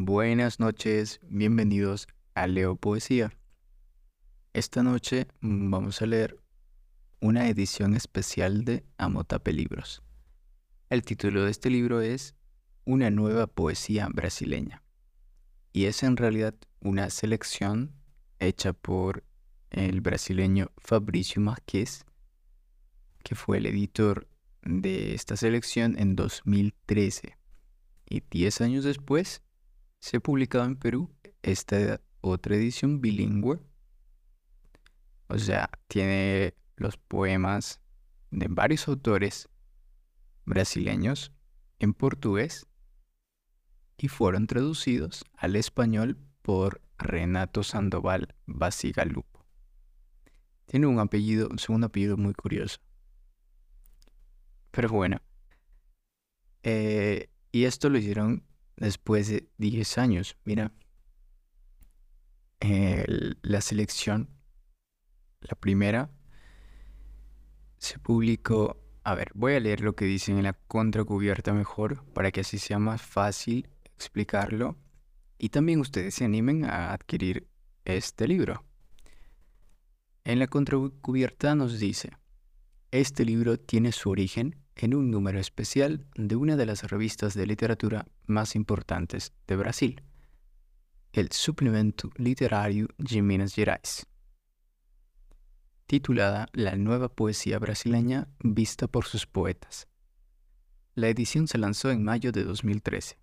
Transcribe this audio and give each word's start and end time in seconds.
buenas 0.00 0.60
noches, 0.60 1.18
bienvenidos 1.24 2.06
a 2.34 2.46
Leo 2.46 2.76
Poesía. 2.76 3.32
Esta 4.52 4.84
noche 4.84 5.26
vamos 5.40 6.00
a 6.00 6.06
leer 6.06 6.38
una 7.20 7.48
edición 7.48 7.96
especial 7.96 8.64
de 8.64 8.84
Amotape 8.96 9.52
Libros. 9.52 10.04
El 10.88 11.02
título 11.02 11.44
de 11.44 11.50
este 11.50 11.68
libro 11.68 12.00
es 12.00 12.36
Una 12.84 13.10
nueva 13.10 13.48
poesía 13.48 14.06
brasileña 14.08 14.84
y 15.72 15.86
es 15.86 16.04
en 16.04 16.16
realidad 16.16 16.54
una 16.78 17.10
selección 17.10 17.92
hecha 18.38 18.74
por 18.74 19.24
el 19.70 20.00
brasileño 20.00 20.70
Fabricio 20.76 21.42
Marqués, 21.42 22.04
que 23.24 23.34
fue 23.34 23.58
el 23.58 23.66
editor 23.66 24.28
de 24.62 25.16
esta 25.16 25.36
selección 25.36 25.98
en 25.98 26.14
2013. 26.14 27.36
Y 28.08 28.22
10 28.30 28.60
años 28.60 28.84
después 28.84 29.42
se 30.00 30.20
publicaba 30.20 30.64
en 30.64 30.76
Perú 30.76 31.10
esta 31.42 32.00
otra 32.20 32.56
edición 32.56 33.00
bilingüe. 33.00 33.60
O 35.28 35.38
sea, 35.38 35.70
tiene 35.88 36.54
los 36.76 36.96
poemas 36.96 37.80
de 38.30 38.46
varios 38.48 38.88
autores 38.88 39.48
brasileños 40.44 41.32
en 41.78 41.94
portugués 41.94 42.66
y 43.98 44.08
fueron 44.08 44.46
traducidos 44.46 45.24
al 45.36 45.56
español 45.56 46.18
por 46.42 46.80
Renato 46.98 47.62
Sandoval 47.62 48.34
Basigalupo. 48.46 49.44
Tiene 50.66 50.86
un 50.86 50.98
apellido, 50.98 51.48
un 51.50 51.58
segundo 51.58 51.88
apellido 51.88 52.16
muy 52.16 52.34
curioso. 52.34 52.78
Pero 54.70 54.90
bueno. 54.90 55.20
Eh, 56.62 57.30
y 57.52 57.64
esto 57.64 57.88
lo 57.88 57.98
hicieron 57.98 58.47
después 58.78 59.28
de 59.28 59.48
10 59.58 59.98
años. 59.98 60.36
Mira, 60.44 60.72
la 62.60 63.60
selección, 63.60 64.28
la 65.40 65.54
primera, 65.54 66.10
se 67.78 67.98
publicó. 67.98 68.80
A 69.04 69.14
ver, 69.14 69.30
voy 69.34 69.54
a 69.54 69.60
leer 69.60 69.80
lo 69.80 69.94
que 69.94 70.04
dicen 70.04 70.36
en 70.36 70.44
la 70.44 70.52
contracubierta 70.52 71.52
mejor 71.52 72.04
para 72.12 72.30
que 72.30 72.40
así 72.40 72.58
sea 72.58 72.78
más 72.78 73.00
fácil 73.00 73.68
explicarlo 73.94 74.76
y 75.38 75.48
también 75.48 75.80
ustedes 75.80 76.14
se 76.14 76.24
animen 76.24 76.64
a 76.64 76.92
adquirir 76.92 77.48
este 77.84 78.28
libro. 78.28 78.64
En 80.24 80.38
la 80.38 80.46
contracubierta 80.46 81.54
nos 81.54 81.78
dice, 81.78 82.10
este 82.90 83.24
libro 83.24 83.58
tiene 83.58 83.92
su 83.92 84.10
origen 84.10 84.56
en 84.78 84.94
un 84.94 85.10
número 85.10 85.40
especial 85.40 86.06
de 86.14 86.36
una 86.36 86.56
de 86.56 86.66
las 86.66 86.84
revistas 86.84 87.34
de 87.34 87.46
literatura 87.46 88.06
más 88.26 88.54
importantes 88.54 89.32
de 89.46 89.56
Brasil, 89.56 90.02
el 91.12 91.32
Suplemento 91.32 92.10
Literario 92.16 92.88
de 92.96 93.22
Minas 93.22 93.54
Gerais, 93.54 94.06
titulada 95.86 96.48
La 96.52 96.76
nueva 96.76 97.08
poesía 97.08 97.58
brasileña 97.58 98.28
vista 98.40 98.86
por 98.86 99.04
sus 99.04 99.26
poetas. 99.26 99.88
La 100.94 101.08
edición 101.08 101.48
se 101.48 101.58
lanzó 101.58 101.90
en 101.90 102.04
mayo 102.04 102.30
de 102.30 102.44
2013, 102.44 103.18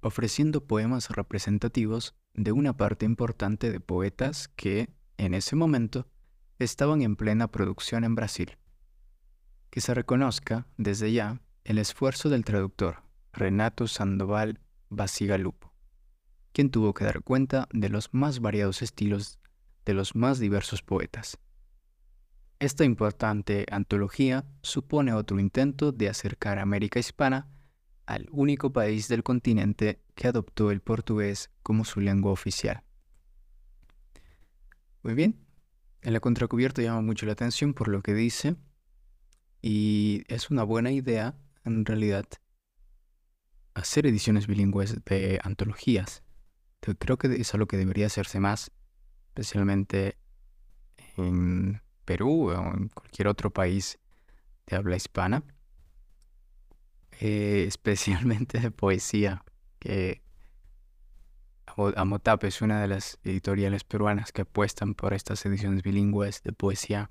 ofreciendo 0.00 0.66
poemas 0.66 1.10
representativos 1.10 2.14
de 2.32 2.52
una 2.52 2.76
parte 2.76 3.04
importante 3.04 3.70
de 3.70 3.80
poetas 3.80 4.48
que, 4.48 4.90
en 5.18 5.34
ese 5.34 5.56
momento, 5.56 6.08
estaban 6.58 7.02
en 7.02 7.16
plena 7.16 7.50
producción 7.50 8.04
en 8.04 8.14
Brasil 8.14 8.56
que 9.76 9.82
se 9.82 9.92
reconozca 9.92 10.66
desde 10.78 11.12
ya 11.12 11.42
el 11.64 11.76
esfuerzo 11.76 12.30
del 12.30 12.46
traductor 12.46 13.02
Renato 13.34 13.86
Sandoval 13.86 14.58
Basigalupo, 14.88 15.70
quien 16.54 16.70
tuvo 16.70 16.94
que 16.94 17.04
dar 17.04 17.22
cuenta 17.22 17.68
de 17.74 17.90
los 17.90 18.14
más 18.14 18.40
variados 18.40 18.80
estilos 18.80 19.38
de 19.84 19.92
los 19.92 20.16
más 20.16 20.38
diversos 20.38 20.80
poetas. 20.80 21.36
Esta 22.58 22.86
importante 22.86 23.66
antología 23.70 24.46
supone 24.62 25.12
otro 25.12 25.38
intento 25.38 25.92
de 25.92 26.08
acercar 26.08 26.58
a 26.58 26.62
América 26.62 26.98
Hispana 26.98 27.46
al 28.06 28.28
único 28.32 28.72
país 28.72 29.08
del 29.08 29.22
continente 29.22 30.00
que 30.14 30.28
adoptó 30.28 30.70
el 30.70 30.80
portugués 30.80 31.50
como 31.62 31.84
su 31.84 32.00
lengua 32.00 32.32
oficial. 32.32 32.82
Muy 35.02 35.12
bien, 35.12 35.38
en 36.00 36.14
la 36.14 36.20
contracubierta 36.20 36.80
llama 36.80 37.02
mucho 37.02 37.26
la 37.26 37.32
atención 37.32 37.74
por 37.74 37.88
lo 37.88 38.00
que 38.00 38.14
dice 38.14 38.56
y 39.68 40.22
es 40.28 40.50
una 40.50 40.62
buena 40.62 40.92
idea, 40.92 41.34
en 41.64 41.84
realidad, 41.84 42.24
hacer 43.74 44.06
ediciones 44.06 44.46
bilingües 44.46 45.04
de 45.04 45.40
antologías. 45.42 46.22
Creo 46.78 47.18
que 47.18 47.34
es 47.34 47.52
algo 47.52 47.66
que 47.66 47.76
debería 47.76 48.06
hacerse 48.06 48.38
más, 48.38 48.70
especialmente 49.30 50.18
en 51.16 51.82
Perú 52.04 52.50
o 52.50 52.74
en 52.76 52.90
cualquier 52.90 53.26
otro 53.26 53.52
país 53.52 53.98
de 54.68 54.76
habla 54.76 54.94
hispana. 54.94 55.42
Eh, 57.18 57.64
especialmente 57.66 58.60
de 58.60 58.70
poesía, 58.70 59.42
que 59.80 60.22
Amotap 61.96 62.44
es 62.44 62.62
una 62.62 62.80
de 62.80 62.86
las 62.86 63.18
editoriales 63.24 63.82
peruanas 63.82 64.30
que 64.30 64.42
apuestan 64.42 64.94
por 64.94 65.12
estas 65.12 65.44
ediciones 65.44 65.82
bilingües 65.82 66.44
de 66.44 66.52
poesía 66.52 67.10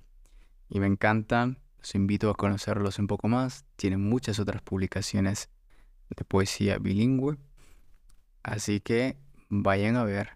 y 0.70 0.80
me 0.80 0.88
encantan 0.88 1.65
los 1.86 1.94
invito 1.94 2.32
a 2.32 2.34
conocerlos 2.34 2.98
un 2.98 3.06
poco 3.06 3.28
más. 3.28 3.64
Tienen 3.76 4.02
muchas 4.02 4.40
otras 4.40 4.64
publicaciones 4.64 5.50
de 6.10 6.26
poesía 6.26 6.80
bilingüe. 6.80 7.38
Así 8.42 8.80
que 8.80 9.20
vayan 9.50 9.96
a 9.96 10.04
ver. 10.04 10.30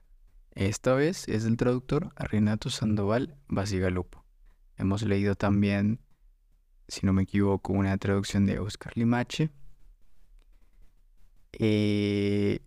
Esta 0.52 0.94
vez 0.94 1.28
es 1.28 1.46
del 1.46 1.58
traductor 1.58 2.14
Renato 2.18 2.70
Sandoval 2.70 3.36
Basigalupo. 3.48 4.24
Hemos 4.78 5.02
leído 5.02 5.34
también, 5.34 6.00
si 6.88 7.08
no 7.08 7.14
me 7.14 7.24
equivoco, 7.24 7.74
una 7.74 7.98
traducción 7.98 8.46
de 8.46 8.60
Oscar 8.60 8.96
Limache. 8.96 9.50
Eh, 11.54 12.60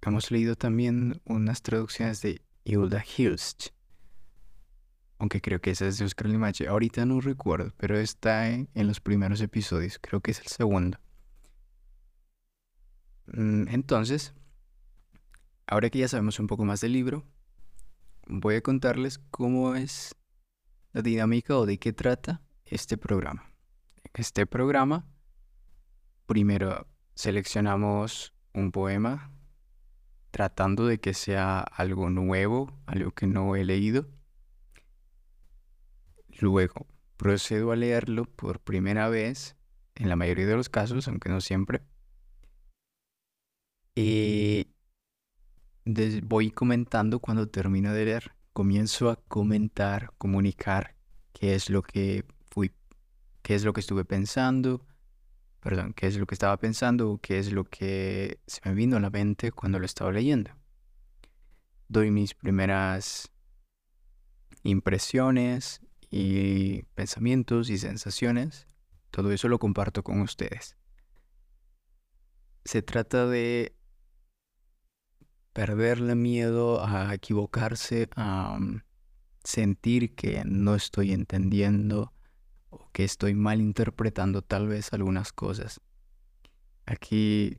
hemos 0.00 0.30
leído 0.30 0.56
también 0.56 1.20
unas 1.26 1.60
traducciones 1.60 2.22
de 2.22 2.40
Hilda 2.64 3.04
Hilst 3.04 3.75
aunque 5.18 5.40
creo 5.40 5.60
que 5.60 5.70
esa 5.70 5.86
es 5.86 5.98
de 5.98 6.04
Oscar 6.04 6.28
Limache. 6.28 6.68
Ahorita 6.68 7.06
no 7.06 7.20
recuerdo, 7.20 7.72
pero 7.76 7.98
está 7.98 8.50
en, 8.50 8.68
los 8.74 9.00
primeros 9.00 9.40
episodios. 9.40 9.98
Creo 10.00 10.20
que 10.20 10.32
es 10.32 10.40
el 10.40 10.46
segundo. 10.46 10.98
Mm, 13.26 13.68
entonces, 13.68 14.34
ahora 15.66 15.90
que 15.90 16.00
ya 16.00 16.08
sabemos 16.08 16.38
un 16.38 16.46
poco 16.46 16.64
más 16.64 16.80
del 16.80 16.92
libro, 16.92 17.24
voy 18.26 18.56
a 18.56 18.60
contarles 18.60 19.18
cómo 19.30 19.74
es 19.74 20.14
la 20.92 21.02
dinámica 21.02 21.56
o 21.56 21.66
de 21.66 21.78
qué 21.78 21.92
trata 21.92 22.42
este 22.64 22.98
programa. 22.98 23.50
Este 24.12 24.46
programa, 24.46 25.06
primero 26.26 26.86
seleccionamos 27.14 28.34
un 28.52 28.72
poema 28.72 29.30
tratando 30.30 30.86
de 30.86 30.98
que 30.98 31.14
sea 31.14 31.60
algo 31.60 32.10
nuevo, 32.10 32.78
algo 32.86 33.12
que 33.12 33.26
no 33.26 33.56
he 33.56 33.64
leído 33.64 34.06
Luego, 36.38 36.86
procedo 37.16 37.72
a 37.72 37.76
leerlo 37.76 38.24
por 38.24 38.60
primera 38.60 39.08
vez, 39.08 39.56
en 39.94 40.08
la 40.08 40.16
mayoría 40.16 40.46
de 40.46 40.56
los 40.56 40.68
casos, 40.68 41.08
aunque 41.08 41.28
no 41.28 41.40
siempre. 41.40 41.82
Y 43.94 44.68
voy 46.24 46.50
comentando 46.50 47.20
cuando 47.20 47.48
termino 47.48 47.92
de 47.92 48.04
leer. 48.04 48.32
Comienzo 48.52 49.10
a 49.10 49.16
comentar, 49.16 50.12
comunicar 50.18 50.96
qué 51.32 51.54
es 51.54 51.70
lo 51.70 51.82
que 51.82 52.24
fui, 52.50 52.72
qué 53.42 53.54
es 53.54 53.64
lo 53.64 53.72
que 53.72 53.80
estuve 53.80 54.04
pensando, 54.04 54.86
perdón, 55.60 55.92
qué 55.94 56.06
es 56.06 56.16
lo 56.16 56.26
que 56.26 56.34
estaba 56.34 56.56
pensando 56.58 57.10
o 57.10 57.18
qué 57.18 57.38
es 57.38 57.52
lo 57.52 57.64
que 57.64 58.40
se 58.46 58.60
me 58.64 58.74
vino 58.74 58.96
a 58.96 59.00
la 59.00 59.10
mente 59.10 59.52
cuando 59.52 59.78
lo 59.78 59.86
estaba 59.86 60.12
leyendo. 60.12 60.50
Doy 61.88 62.10
mis 62.10 62.34
primeras 62.34 63.30
impresiones, 64.62 65.80
y 66.16 66.82
pensamientos 66.94 67.68
y 67.68 67.78
sensaciones, 67.78 68.66
todo 69.10 69.32
eso 69.32 69.48
lo 69.48 69.58
comparto 69.58 70.02
con 70.02 70.20
ustedes. 70.20 70.76
Se 72.64 72.82
trata 72.82 73.26
de 73.26 73.76
perderle 75.52 76.14
miedo 76.14 76.84
a 76.84 77.14
equivocarse, 77.14 78.08
a 78.16 78.58
mm, 78.58 78.82
sentir 79.44 80.14
que 80.14 80.42
no 80.44 80.74
estoy 80.74 81.12
entendiendo 81.12 82.12
o 82.70 82.90
que 82.92 83.04
estoy 83.04 83.34
mal 83.34 83.60
interpretando 83.60 84.42
tal 84.42 84.68
vez 84.68 84.92
algunas 84.92 85.32
cosas. 85.32 85.80
Aquí 86.86 87.58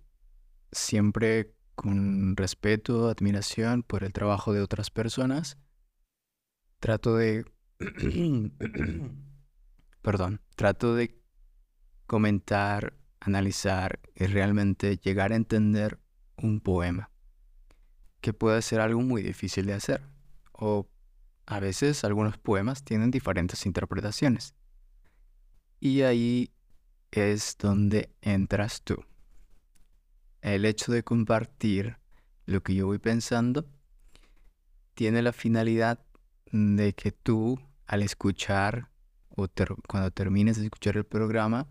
siempre 0.72 1.54
con 1.76 2.36
respeto, 2.36 3.08
admiración 3.08 3.84
por 3.84 4.04
el 4.04 4.14
trabajo 4.14 4.52
de 4.52 4.62
otras 4.62 4.90
personas, 4.90 5.58
trato 6.80 7.16
de 7.16 7.46
perdón, 10.02 10.42
trato 10.56 10.96
de 10.96 11.20
comentar, 12.08 12.94
analizar 13.20 14.00
y 14.16 14.26
realmente 14.26 14.98
llegar 14.98 15.32
a 15.32 15.36
entender 15.36 16.00
un 16.38 16.60
poema. 16.62 17.12
que 18.22 18.34
puede 18.34 18.62
ser 18.62 18.82
algo 18.82 19.02
muy 19.02 19.22
difícil 19.22 19.68
de 19.68 19.74
hacer. 19.74 20.02
O 20.52 20.88
a 21.46 21.60
veces 21.60 22.04
algunos 22.04 22.38
poemas 22.38 22.84
tienen 22.84 23.12
diferentes 23.12 23.66
interpretaciones. 23.66 24.54
Y 25.80 26.02
ahí 26.02 26.52
es 27.12 27.58
donde 27.60 28.10
entras 28.22 28.82
tú. 28.82 29.06
El 30.42 30.66
hecho 30.66 30.92
de 30.92 31.04
compartir 31.04 31.98
lo 32.46 32.62
que 32.64 32.76
yo 32.76 32.88
voy 32.88 32.98
pensando 33.00 33.70
tiene 34.94 35.22
la 35.22 35.32
finalidad 35.32 36.04
de 36.52 36.94
que 36.94 37.12
tú 37.12 37.60
al 37.88 38.04
escuchar 38.04 38.90
o 39.30 39.48
cuando 39.88 40.12
termines 40.12 40.58
de 40.58 40.66
escuchar 40.66 40.98
el 40.98 41.06
programa, 41.06 41.68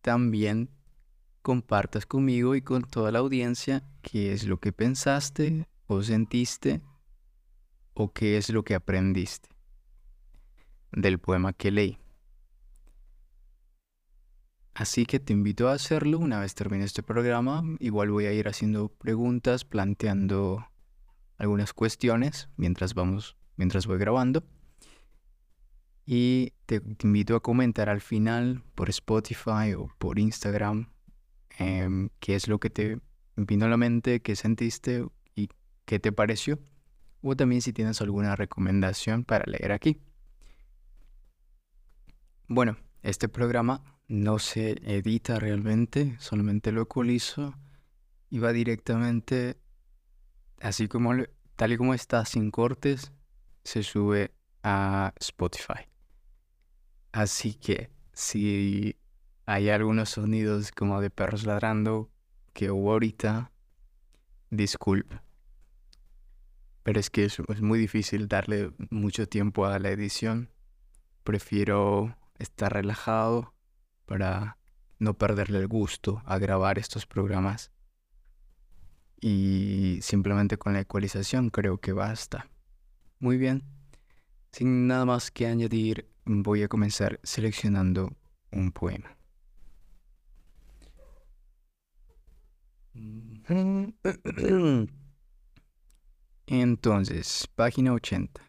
también 0.00 0.70
compartas 1.42 2.06
conmigo 2.06 2.54
y 2.54 2.62
con 2.62 2.82
toda 2.82 3.10
la 3.10 3.18
audiencia 3.18 3.82
qué 4.02 4.32
es 4.32 4.46
lo 4.46 4.58
que 4.58 4.72
pensaste 4.72 5.66
o 5.86 6.02
sentiste 6.02 6.80
o 7.94 8.12
qué 8.12 8.36
es 8.36 8.50
lo 8.50 8.64
que 8.64 8.74
aprendiste 8.74 9.48
del 10.92 11.18
poema 11.18 11.52
que 11.52 11.70
leí. 11.70 11.98
Así 14.74 15.06
que 15.06 15.20
te 15.20 15.32
invito 15.32 15.68
a 15.68 15.74
hacerlo 15.74 16.18
una 16.18 16.40
vez 16.40 16.54
termine 16.54 16.84
este 16.84 17.02
programa. 17.02 17.62
Igual 17.78 18.10
voy 18.10 18.26
a 18.26 18.32
ir 18.32 18.48
haciendo 18.48 18.88
preguntas, 18.88 19.64
planteando 19.64 20.66
algunas 21.38 21.72
cuestiones 21.72 22.48
mientras 22.56 22.94
vamos, 22.94 23.36
mientras 23.56 23.86
voy 23.86 23.98
grabando. 23.98 24.44
Y 26.06 26.52
te, 26.66 26.82
invito 27.02 27.36
a 27.36 27.40
comentar 27.40 27.88
al 27.88 28.00
final 28.00 28.62
por 28.74 28.90
Spotify 28.90 29.74
o 29.76 29.88
por 29.98 30.18
Instagram 30.18 30.90
em, 31.58 32.10
qué 32.20 32.34
es 32.34 32.48
lo 32.48 32.58
que 32.60 32.70
te 32.70 33.00
vino 33.36 33.66
a 33.66 33.68
la 33.68 33.76
mente, 33.76 34.20
qué 34.20 34.36
sentiste 34.36 35.06
y 35.34 35.48
qué 35.86 35.98
te 35.98 36.12
pareció. 36.12 36.58
O 37.22 37.34
también 37.36 37.62
si 37.62 37.72
tienes 37.72 38.00
alguna 38.02 38.36
recomendación 38.36 39.24
para 39.24 39.44
leer 39.46 39.72
aquí. 39.72 40.00
Bueno, 42.48 42.76
este 43.02 43.28
programa 43.28 43.82
no 44.08 44.38
se 44.38 44.72
edita 44.84 45.38
realmente, 45.38 46.16
solamente 46.18 46.72
lo 46.72 46.82
ecualizo 46.82 47.54
y 48.28 48.38
va 48.38 48.52
directamente, 48.52 49.56
así 50.60 50.88
como 50.88 51.14
tal 51.56 51.72
y 51.72 51.76
como 51.78 51.94
está, 51.94 52.24
sin 52.26 52.50
cortes, 52.50 53.12
se 53.62 53.82
sube 53.82 54.34
a 54.62 55.14
Spotify. 55.18 55.93
Así 57.14 57.54
que 57.54 57.90
si 58.12 58.96
hay 59.46 59.70
algunos 59.70 60.10
sonidos 60.10 60.72
como 60.72 61.00
de 61.00 61.10
perros 61.10 61.46
ladrando 61.46 62.10
que 62.52 62.72
hubo 62.72 62.90
ahorita, 62.90 63.52
disculpe. 64.50 65.20
Pero 66.82 66.98
es 66.98 67.10
que 67.10 67.26
es, 67.26 67.38
es 67.38 67.60
muy 67.62 67.78
difícil 67.78 68.26
darle 68.26 68.72
mucho 68.90 69.28
tiempo 69.28 69.64
a 69.64 69.78
la 69.78 69.90
edición. 69.90 70.50
Prefiero 71.22 72.16
estar 72.40 72.72
relajado 72.72 73.54
para 74.06 74.58
no 74.98 75.16
perderle 75.16 75.60
el 75.60 75.68
gusto 75.68 76.20
a 76.26 76.38
grabar 76.38 76.80
estos 76.80 77.06
programas. 77.06 77.70
Y 79.20 80.00
simplemente 80.02 80.58
con 80.58 80.72
la 80.72 80.80
ecualización 80.80 81.50
creo 81.50 81.78
que 81.78 81.92
basta. 81.92 82.50
Muy 83.20 83.38
bien. 83.38 83.62
Sin 84.50 84.88
nada 84.88 85.04
más 85.04 85.30
que 85.30 85.46
añadir, 85.46 86.12
voy 86.24 86.62
a 86.62 86.68
comenzar 86.68 87.20
seleccionando 87.22 88.16
un 88.50 88.72
poema. 88.72 89.16
Entonces, 96.46 97.48
página 97.54 97.92
80. 97.92 98.40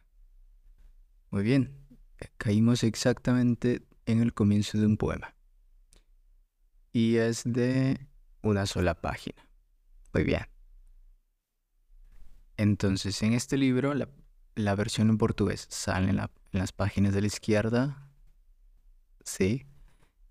Muy 1.32 1.44
bien, 1.44 1.76
caímos 2.38 2.84
exactamente 2.84 3.82
en 4.06 4.22
el 4.22 4.34
comienzo 4.34 4.78
de 4.78 4.86
un 4.86 4.98
poema. 4.98 5.36
Y 6.94 7.18
es 7.18 7.44
de 7.46 8.00
una 8.42 8.66
sola 8.66 8.94
página. 9.02 9.50
Muy 10.14 10.24
bien. 10.24 10.46
Entonces, 12.58 13.22
en 13.22 13.34
este 13.34 13.58
libro, 13.58 13.94
la, 13.94 14.08
la 14.56 14.76
versión 14.76 15.10
en 15.10 15.18
portugués 15.18 15.68
sale 15.70 16.10
en 16.10 16.18
la 16.18 16.32
en 16.56 16.60
las 16.60 16.72
páginas 16.72 17.14
de 17.14 17.22
la 17.22 17.28
izquierda, 17.28 18.10
sí, 19.24 19.66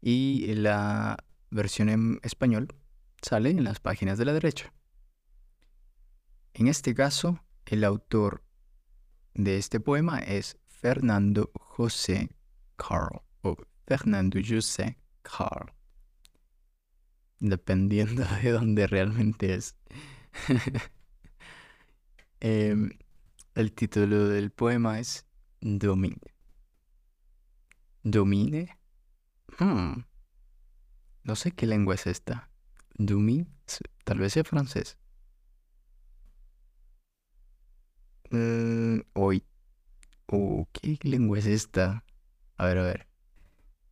y 0.00 0.54
la 0.54 1.18
versión 1.50 1.90
en 1.90 2.18
español 2.22 2.68
sale 3.20 3.50
en 3.50 3.62
las 3.62 3.78
páginas 3.78 4.16
de 4.18 4.24
la 4.24 4.32
derecha. 4.32 4.72
En 6.54 6.66
este 6.66 6.94
caso, 6.94 7.44
el 7.66 7.84
autor 7.84 8.42
de 9.34 9.58
este 9.58 9.80
poema 9.80 10.18
es 10.18 10.56
Fernando 10.66 11.50
José 11.54 12.30
Carl 12.76 13.20
o 13.42 13.56
Fernando 13.86 14.38
José 14.42 14.98
Carl, 15.22 15.72
dependiendo 17.38 18.24
de 18.42 18.50
dónde 18.50 18.86
realmente 18.86 19.54
es. 19.54 19.76
Em, 22.40 22.90
el 23.54 23.72
título 23.72 24.28
del 24.28 24.50
poema 24.50 24.98
es 24.98 25.26
Domine. 25.60 26.20
¿Domine? 28.02 28.78
Hmm. 29.58 30.04
No 31.22 31.36
sé 31.36 31.52
qué 31.52 31.66
lengua 31.66 31.94
es 31.94 32.06
esta. 32.06 32.50
Domine, 32.96 33.46
tal 34.04 34.18
vez 34.18 34.32
sea 34.34 34.44
francés. 34.44 34.98
Mm, 38.30 39.00
oh, 39.14 39.32
¿Qué 40.72 40.98
lengua 41.02 41.38
es 41.38 41.46
esta? 41.46 42.04
A 42.56 42.66
ver, 42.66 42.78
a 42.78 42.82
ver. 42.82 43.08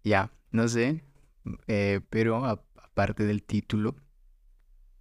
Ya, 0.04 0.32
no 0.50 0.68
sé. 0.68 1.04
Eh, 1.68 2.00
pero 2.10 2.44
aparte 2.44 3.24
del 3.24 3.42
título, 3.44 3.96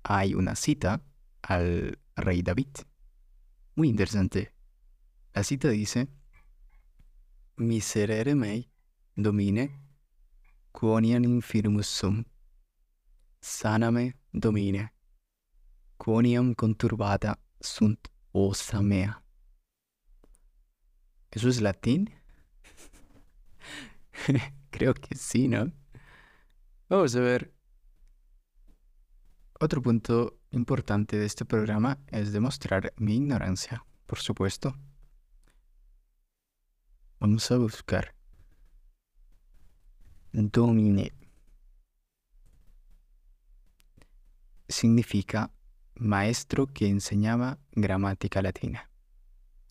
hay 0.04 0.34
una 0.36 0.56
cita 0.56 1.04
al 1.42 2.00
rey 2.16 2.42
David. 2.44 2.68
Muy 3.76 3.90
interesante. 3.90 4.54
La 5.34 5.44
cita 5.44 5.70
dice 5.70 6.08
miserere 7.58 8.36
mei, 8.36 8.70
domine, 9.16 9.70
quoniam 10.72 11.24
infirmus 11.24 11.88
sum. 11.88 12.24
Saname, 13.40 14.20
domine, 14.32 14.94
quoniam 15.98 16.54
conturbata 16.56 17.38
sunt 17.60 18.10
osa 18.32 18.82
mea. 18.82 19.24
¿Eso 21.32 21.48
es 21.48 21.62
latín? 21.62 22.10
Creo 24.72 24.94
que 24.94 25.16
sí, 25.16 25.48
¿no? 25.48 25.72
Vamos 26.90 27.16
a 27.16 27.22
ver. 27.22 27.54
Otro 29.60 29.82
punto 29.82 30.41
importante 30.52 31.18
de 31.18 31.26
este 31.26 31.46
programa 31.46 31.98
es 32.08 32.32
demostrar 32.34 32.94
mi 32.98 33.16
ignorancia, 33.16 33.86
por 34.06 34.20
supuesto. 34.20 34.76
Vamos 37.20 37.50
a 37.52 37.58
buscar. 37.58 38.14
Domine. 40.34 41.12
Significa 44.68 45.52
maestro 45.96 46.68
que 46.68 46.88
enseñaba 46.88 47.60
gramática 47.74 48.42
latina. 48.42 48.90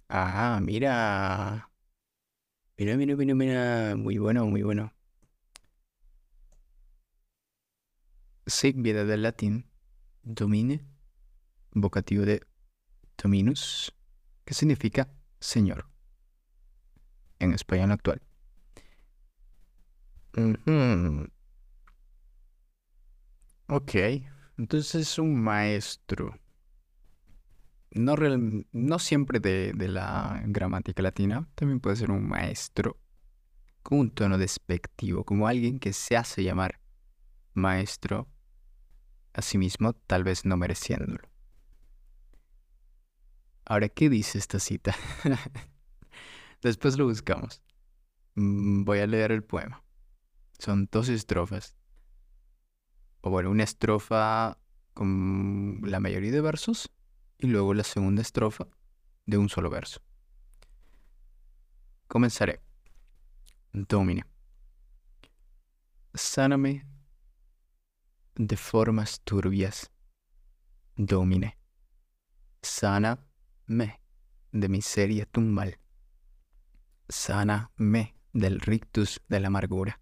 Ah, 0.09 0.61
mira. 0.63 1.71
Mira, 2.77 2.97
mira, 2.97 3.15
mira, 3.17 3.35
mira. 3.35 3.97
Muy 3.97 4.19
bueno, 4.19 4.45
muy 4.47 4.63
bueno. 4.63 4.93
Sí, 8.47 8.73
viene 8.77 9.05
del 9.07 9.23
latín. 9.23 9.70
Domine. 10.23 10.85
Vocativo 11.73 12.25
de 12.25 12.43
dominus. 13.17 13.95
Que 14.45 14.55
significa 14.55 15.09
señor 15.39 15.91
en 17.41 17.53
español 17.55 17.91
actual. 17.91 18.23
Ok, 23.67 23.95
entonces 24.59 24.95
es 24.95 25.19
un 25.19 25.43
maestro. 25.43 26.39
No, 27.93 28.15
no 28.73 28.99
siempre 29.01 29.41
de, 29.41 29.73
de, 29.73 29.89
la 29.89 30.41
gramática 30.47 31.03
latina, 31.03 31.49
también 31.57 31.81
puede 31.81 31.97
ser 31.97 32.13
un 32.13 32.29
maestro 32.29 32.97
con 33.83 33.99
un 33.99 34.11
tono 34.11 34.39
despectivo, 34.39 35.25
como 35.25 35.49
alguien 35.49 35.81
que 35.81 35.93
se 35.93 36.17
hace 36.17 36.45
llamar 36.45 36.81
maestro 37.55 38.29
a 39.33 39.43
sí 39.43 39.59
mismo, 39.59 39.93
tal 39.93 40.25
vez 40.25 40.45
no 40.45 40.57
mereciéndolo. 40.57 41.29
Ahora, 43.65 43.89
¿qué 43.89 44.09
dice 44.09 44.39
esta 44.39 44.59
cita? 44.59 44.95
Después 46.63 46.99
lo 46.99 47.07
buscamos. 47.07 47.63
Mm, 48.35 48.85
voy 48.85 48.99
a 48.99 49.07
leer 49.07 49.33
el 49.33 49.45
poema. 49.45 49.83
Son 50.59 50.89
dos 50.91 51.09
estrofas. 51.09 51.77
O 53.21 53.31
bueno, 53.31 53.51
una 53.51 53.65
estrofa 53.65 54.59
con 54.95 55.81
la 55.85 56.01
mayoría 56.01 56.33
de 56.33 56.41
versos 56.41 56.91
y 57.39 57.47
luego 57.47 57.75
la 57.75 57.85
segunda 57.85 58.23
estrofa 58.23 58.67
de 59.27 59.39
un 59.39 59.49
solo 59.49 59.71
verso. 59.71 60.01
Comenzaré. 62.09 62.61
Domine. 63.73 64.25
Sáname 66.13 66.90
de 68.35 68.57
formas 68.57 69.21
turbias. 69.23 69.91
Domine. 70.97 71.59
Sáname 72.63 74.01
de 74.53 74.69
miseria 74.69 75.27
tumbal. 75.27 75.79
Sáname 77.09 78.17
del 78.33 78.61
rictus 78.61 79.21
de 79.29 79.41
la 79.41 79.49
amargura. 79.49 80.01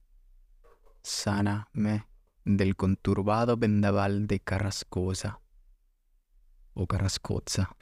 Sáname 1.02 2.06
del 2.44 2.76
conturbado 2.76 3.56
vendaval 3.56 4.26
de 4.26 4.40
Carrascosa 4.40 5.40
o 6.74 6.86
Carrascoza. 6.86 7.76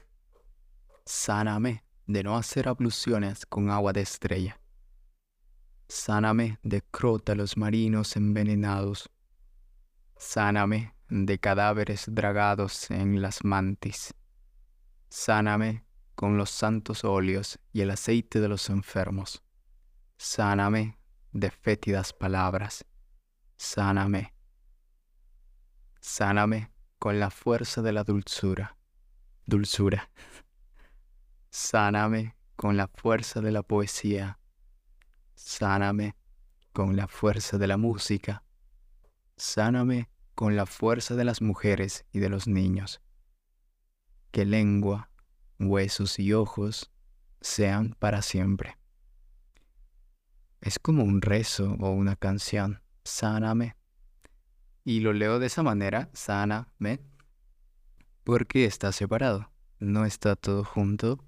Sáname 1.04 1.84
de 2.06 2.22
no 2.22 2.36
hacer 2.36 2.68
abluciones 2.68 3.46
con 3.46 3.70
agua 3.70 3.92
de 3.92 4.00
estrella. 4.00 4.60
Sáname 5.88 6.58
de 6.62 6.82
crótalos 6.82 7.56
marinos 7.56 8.16
envenenados. 8.16 9.08
Sáname 10.16 10.94
de 11.08 11.38
cadáveres 11.38 12.06
dragados 12.08 12.90
en 12.90 13.20
las 13.20 13.44
mantis. 13.44 14.14
Sáname 15.08 15.84
con 16.14 16.38
los 16.38 16.50
santos 16.50 17.04
óleos 17.04 17.58
y 17.72 17.82
el 17.82 17.90
aceite 17.90 18.40
de 18.40 18.48
los 18.48 18.70
enfermos. 18.70 19.42
Sáname 20.16 20.98
de 21.32 21.50
fétidas 21.50 22.14
palabras. 22.14 22.86
Sáname. 23.56 24.32
Sáname 26.00 26.72
con 26.98 27.20
la 27.20 27.30
fuerza 27.30 27.82
de 27.82 27.92
la 27.92 28.02
dulzura. 28.02 28.78
Dulzura. 29.44 30.10
Sáname 31.50 32.36
con 32.56 32.76
la 32.78 32.88
fuerza 32.88 33.42
de 33.42 33.52
la 33.52 33.62
poesía. 33.62 34.38
Sáname 35.34 36.16
con 36.72 36.96
la 36.96 37.06
fuerza 37.06 37.58
de 37.58 37.66
la 37.66 37.76
música. 37.76 38.45
Sáname 39.36 40.08
con 40.34 40.56
la 40.56 40.66
fuerza 40.66 41.14
de 41.14 41.24
las 41.24 41.42
mujeres 41.42 42.04
y 42.12 42.20
de 42.20 42.28
los 42.28 42.46
niños. 42.46 43.00
Que 44.30 44.44
lengua, 44.44 45.10
huesos 45.58 46.18
y 46.18 46.32
ojos 46.32 46.90
sean 47.40 47.94
para 47.98 48.22
siempre. 48.22 48.76
Es 50.60 50.78
como 50.78 51.04
un 51.04 51.22
rezo 51.22 51.76
o 51.80 51.90
una 51.90 52.16
canción. 52.16 52.82
Sáname. 53.04 53.76
Y 54.84 55.00
lo 55.00 55.12
leo 55.12 55.38
de 55.38 55.46
esa 55.46 55.62
manera, 55.62 56.10
sáname, 56.12 57.00
porque 58.24 58.64
está 58.64 58.92
separado. 58.92 59.50
No 59.78 60.04
está 60.04 60.34
todo 60.36 60.64
junto. 60.64 61.24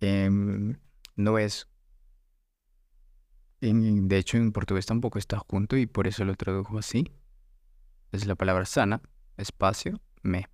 Em, 0.00 0.78
no 1.14 1.38
es 1.38 1.68
de 3.62 4.18
hecho, 4.18 4.38
en 4.38 4.50
portugués 4.50 4.86
tampoco 4.86 5.20
está 5.20 5.38
junto 5.38 5.76
y 5.76 5.86
por 5.86 6.08
eso 6.08 6.24
lo 6.24 6.34
tradujo 6.34 6.78
así. 6.78 7.12
Es 8.10 8.26
la 8.26 8.34
palabra 8.34 8.64
sana, 8.64 9.00
espacio, 9.36 10.00
me. 10.22 10.48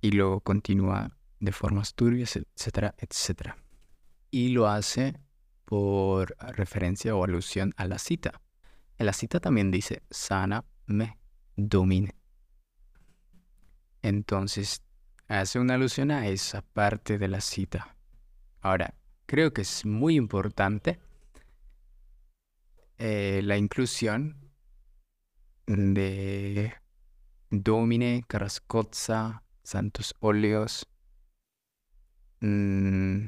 Y 0.00 0.10
luego 0.10 0.40
continúa 0.40 1.16
de 1.38 1.52
formas 1.52 1.94
turbias, 1.94 2.36
etcétera, 2.36 2.94
etcétera. 2.98 3.56
Y 4.32 4.48
lo 4.48 4.66
hace 4.66 5.20
por 5.64 6.36
referencia 6.40 7.14
o 7.14 7.22
alusión 7.22 7.72
a 7.76 7.86
la 7.86 7.98
cita. 7.98 8.40
En 8.96 9.06
la 9.06 9.12
cita 9.12 9.38
también 9.38 9.70
dice, 9.70 10.02
sana 10.10 10.64
me 10.86 11.18
domine. 11.54 12.16
Entonces, 14.02 14.82
hace 15.28 15.60
una 15.60 15.74
alusión 15.74 16.10
a 16.10 16.26
esa 16.26 16.62
parte 16.62 17.16
de 17.16 17.28
la 17.28 17.40
cita. 17.40 17.96
Ahora, 18.60 18.94
creo 19.28 19.52
que 19.52 19.60
es 19.60 19.84
muy 19.84 20.16
importante 20.16 20.98
eh, 22.96 23.42
la 23.44 23.58
inclusión 23.58 24.36
de 25.66 26.72
Domine, 27.50 28.24
Carrascoza, 28.26 29.44
Santos 29.62 30.14
Óleos 30.20 30.88
mm, 32.40 33.26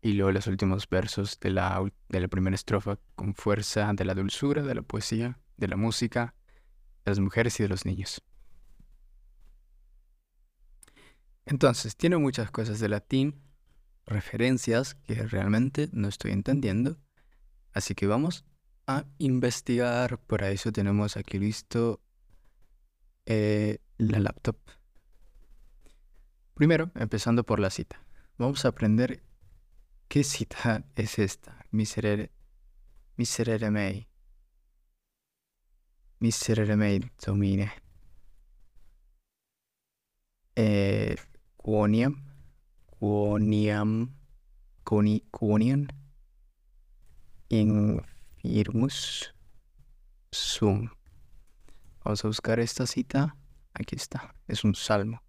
y 0.00 0.12
luego 0.14 0.32
los 0.32 0.46
últimos 0.46 0.88
versos 0.88 1.38
de 1.38 1.50
la, 1.50 1.84
de 2.08 2.20
la 2.20 2.28
primera 2.28 2.54
estrofa 2.54 2.98
con 3.14 3.34
fuerza 3.34 3.92
de 3.92 4.06
la 4.06 4.14
dulzura, 4.14 4.62
de 4.62 4.74
la 4.74 4.82
poesía, 4.82 5.38
de 5.58 5.68
la 5.68 5.76
música, 5.76 6.34
de 7.04 7.10
las 7.10 7.20
mujeres 7.20 7.60
y 7.60 7.64
de 7.64 7.68
los 7.68 7.84
niños. 7.84 8.22
Entonces, 11.44 11.94
tiene 11.94 12.16
muchas 12.16 12.50
cosas 12.50 12.80
de 12.80 12.88
latín, 12.88 13.47
referencias 14.08 14.94
que 14.94 15.14
realmente 15.14 15.88
no 15.92 16.08
estoy 16.08 16.32
entendiendo. 16.32 16.98
Así 17.72 17.94
que 17.94 18.06
vamos 18.06 18.44
a 18.86 19.04
investigar. 19.18 20.18
Para 20.26 20.50
eso 20.50 20.72
tenemos 20.72 21.16
aquí 21.16 21.38
listo 21.38 22.00
eh, 23.26 23.78
la 23.98 24.18
laptop. 24.18 24.56
Primero, 26.54 26.90
empezando 26.94 27.44
por 27.44 27.60
la 27.60 27.70
cita. 27.70 28.02
Vamos 28.36 28.64
a 28.64 28.68
aprender 28.68 29.22
qué 30.08 30.24
cita 30.24 30.84
es 30.96 31.18
esta. 31.18 31.66
Miserere, 31.70 32.32
miserere 33.16 33.70
mei. 33.70 34.08
Miserere 36.20 36.76
mei 36.76 37.00
domine. 37.24 37.70
Eh, 40.56 41.14
quoniam 41.56 42.27
coni, 44.84 45.22
quonian 45.30 45.88
infirmus 47.48 49.32
sum. 50.30 50.90
Vamos 52.04 52.24
a 52.24 52.28
buscar 52.28 52.60
esta 52.60 52.86
cita. 52.86 53.36
Aquí 53.74 53.96
está. 53.96 54.34
Es 54.46 54.64
un 54.64 54.74
salmo. 54.74 55.22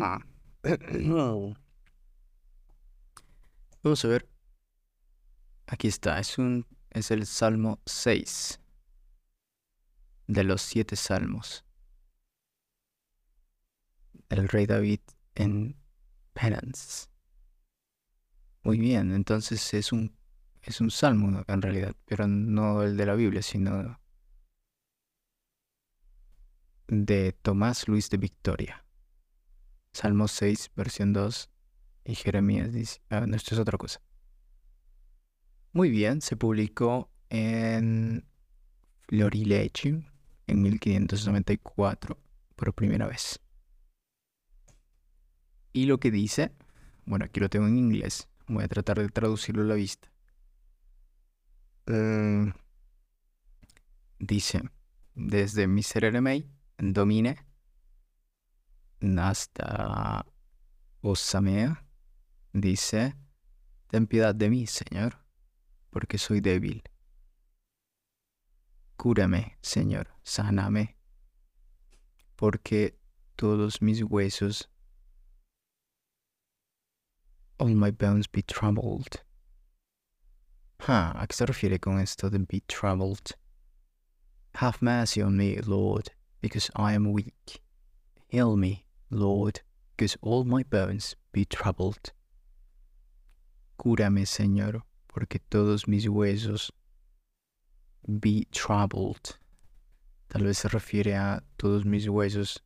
Ah. 0.00 0.20
Vamos 3.82 4.04
a 4.04 4.08
ver. 4.08 4.28
Aquí 5.66 5.88
está. 5.88 6.18
Es 6.18 6.38
un 6.38 6.66
es 6.94 7.10
el 7.10 7.26
Salmo 7.26 7.80
6 7.86 8.60
de 10.28 10.44
los 10.44 10.62
siete 10.62 10.94
salmos. 10.94 11.64
El 14.28 14.48
rey 14.48 14.66
David 14.66 15.00
en 15.34 15.76
penance. 16.32 17.08
Muy 18.62 18.78
bien, 18.78 19.12
entonces 19.12 19.74
es 19.74 19.92
un, 19.92 20.16
es 20.62 20.80
un 20.80 20.90
salmo 20.90 21.44
en 21.46 21.62
realidad, 21.62 21.94
pero 22.06 22.26
no 22.26 22.82
el 22.82 22.96
de 22.96 23.06
la 23.06 23.14
Biblia, 23.14 23.42
sino 23.42 24.00
de 26.88 27.32
Tomás 27.32 27.88
Luis 27.88 28.10
de 28.10 28.16
Victoria. 28.16 28.84
Salmo 29.92 30.28
6, 30.28 30.72
versión 30.74 31.12
2, 31.12 31.50
y 32.04 32.14
Jeremías 32.14 32.72
dice, 32.72 33.00
ah, 33.10 33.26
no, 33.26 33.36
esto 33.36 33.54
es 33.54 33.60
otra 33.60 33.78
cosa. 33.78 34.00
Muy 35.72 35.90
bien, 35.90 36.20
se 36.20 36.36
publicó 36.36 37.10
en 37.30 38.26
Florilegium 39.08 40.04
en 40.46 40.62
1594 40.62 42.18
por 42.56 42.74
primera 42.74 43.06
vez. 43.06 43.43
Y 45.74 45.86
lo 45.86 45.98
que 45.98 46.12
dice, 46.12 46.52
bueno, 47.04 47.24
aquí 47.24 47.40
lo 47.40 47.50
tengo 47.50 47.66
en 47.66 47.76
inglés, 47.76 48.28
voy 48.46 48.62
a 48.62 48.68
tratar 48.68 49.00
de 49.00 49.08
traducirlo 49.08 49.62
a 49.62 49.66
la 49.66 49.74
vista. 49.74 50.08
Eh, 51.86 52.52
dice, 54.20 54.62
desde 55.16 55.66
Miserere 55.66 56.20
mei, 56.20 56.48
domine, 56.78 57.44
hasta 59.18 60.24
Osamea, 61.00 61.84
dice, 62.52 63.16
ten 63.88 64.06
piedad 64.06 64.32
de 64.32 64.50
mí, 64.50 64.68
Señor, 64.68 65.18
porque 65.90 66.18
soy 66.18 66.40
débil. 66.40 66.84
Cúrame, 68.96 69.58
Señor, 69.60 70.14
sáname, 70.22 70.96
porque 72.36 72.96
todos 73.34 73.82
mis 73.82 74.04
huesos 74.04 74.70
all 77.58 77.68
my 77.68 77.90
bones 77.90 78.26
be 78.26 78.42
troubled. 78.42 79.22
¿A 80.86 81.26
qué 81.26 81.32
se 81.34 81.46
refiere 81.46 81.80
con 81.80 81.98
esto 81.98 82.28
de 82.28 82.38
be 82.38 82.60
troubled? 82.68 83.32
Have 84.56 84.82
mercy 84.82 85.22
on 85.22 85.36
me, 85.36 85.56
Lord, 85.60 86.10
because 86.40 86.70
I 86.76 86.92
am 86.92 87.12
weak. 87.12 87.62
Heal 88.28 88.56
me, 88.56 88.84
Lord, 89.10 89.60
because 89.96 90.16
all 90.20 90.44
my 90.44 90.62
bones 90.62 91.16
be 91.32 91.44
troubled. 91.44 92.12
Cúrame, 93.78 94.26
Señor, 94.26 94.82
porque 95.08 95.40
todos 95.50 95.88
mis 95.88 96.06
huesos 96.06 96.70
be 98.20 98.46
troubled. 98.52 99.38
Tal 100.28 100.42
vez 100.42 100.58
se 100.58 100.68
refiere 100.68 101.14
a 101.14 101.42
todos 101.58 101.84
mis 101.84 102.06
huesos 102.08 102.60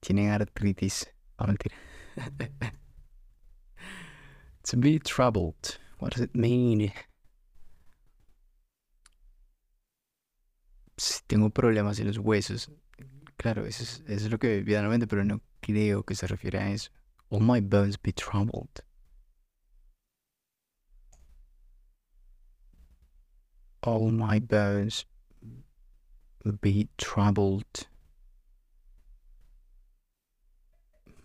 tienen 0.00 0.30
artritis. 0.30 1.06
No, 1.38 1.46
mentira. 1.46 1.74
to 4.68 4.76
be 4.76 4.98
troubled. 4.98 5.78
What 5.98 6.12
does 6.12 6.22
it 6.22 6.34
mean? 6.34 6.92
Si 10.98 11.20
tengo 11.26 11.48
problemas 11.48 11.98
en 12.00 12.06
los 12.08 12.18
huesos. 12.18 12.68
Claro, 13.38 13.64
eso 13.64 13.82
es, 13.82 14.02
eso 14.06 14.26
es 14.26 14.30
lo 14.30 14.38
que 14.38 14.62
viene 14.62 14.86
a 14.86 14.90
mente, 14.90 15.06
pero 15.06 15.24
no 15.24 15.40
creo 15.62 16.02
que 16.04 16.14
se 16.14 16.26
refiere 16.26 16.58
a 16.58 16.70
eso. 16.70 16.90
All 17.30 17.40
my 17.40 17.60
bones 17.60 17.96
be 17.96 18.12
troubled. 18.12 18.82
All 23.82 24.10
my 24.10 24.38
bones 24.38 25.06
be 26.60 26.88
troubled. 26.98 27.86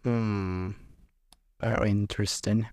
Hmm. 0.03 0.71
Very 1.59 1.89
interesting. 1.89 2.67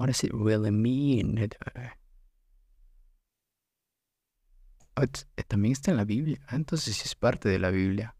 What 0.00 0.06
does 0.06 0.24
it 0.24 0.32
really 0.32 0.70
mean? 0.70 1.36
También 5.46 5.72
está 5.72 5.90
en 5.90 5.98
la 5.98 6.06
Biblia. 6.06 6.40
Ah, 6.46 6.56
entonces 6.56 7.04
es 7.04 7.14
parte 7.14 7.50
de 7.50 7.58
la 7.58 7.70
Biblia. 7.70 8.16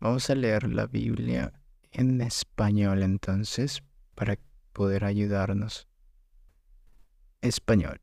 Vamos 0.00 0.30
a 0.30 0.34
leer 0.34 0.72
la 0.72 0.86
Biblia 0.86 1.52
en 1.90 2.22
español 2.22 3.02
entonces 3.02 3.82
para 4.14 4.38
poder 4.72 5.04
ayudarnos. 5.04 5.86
Español. 7.42 8.00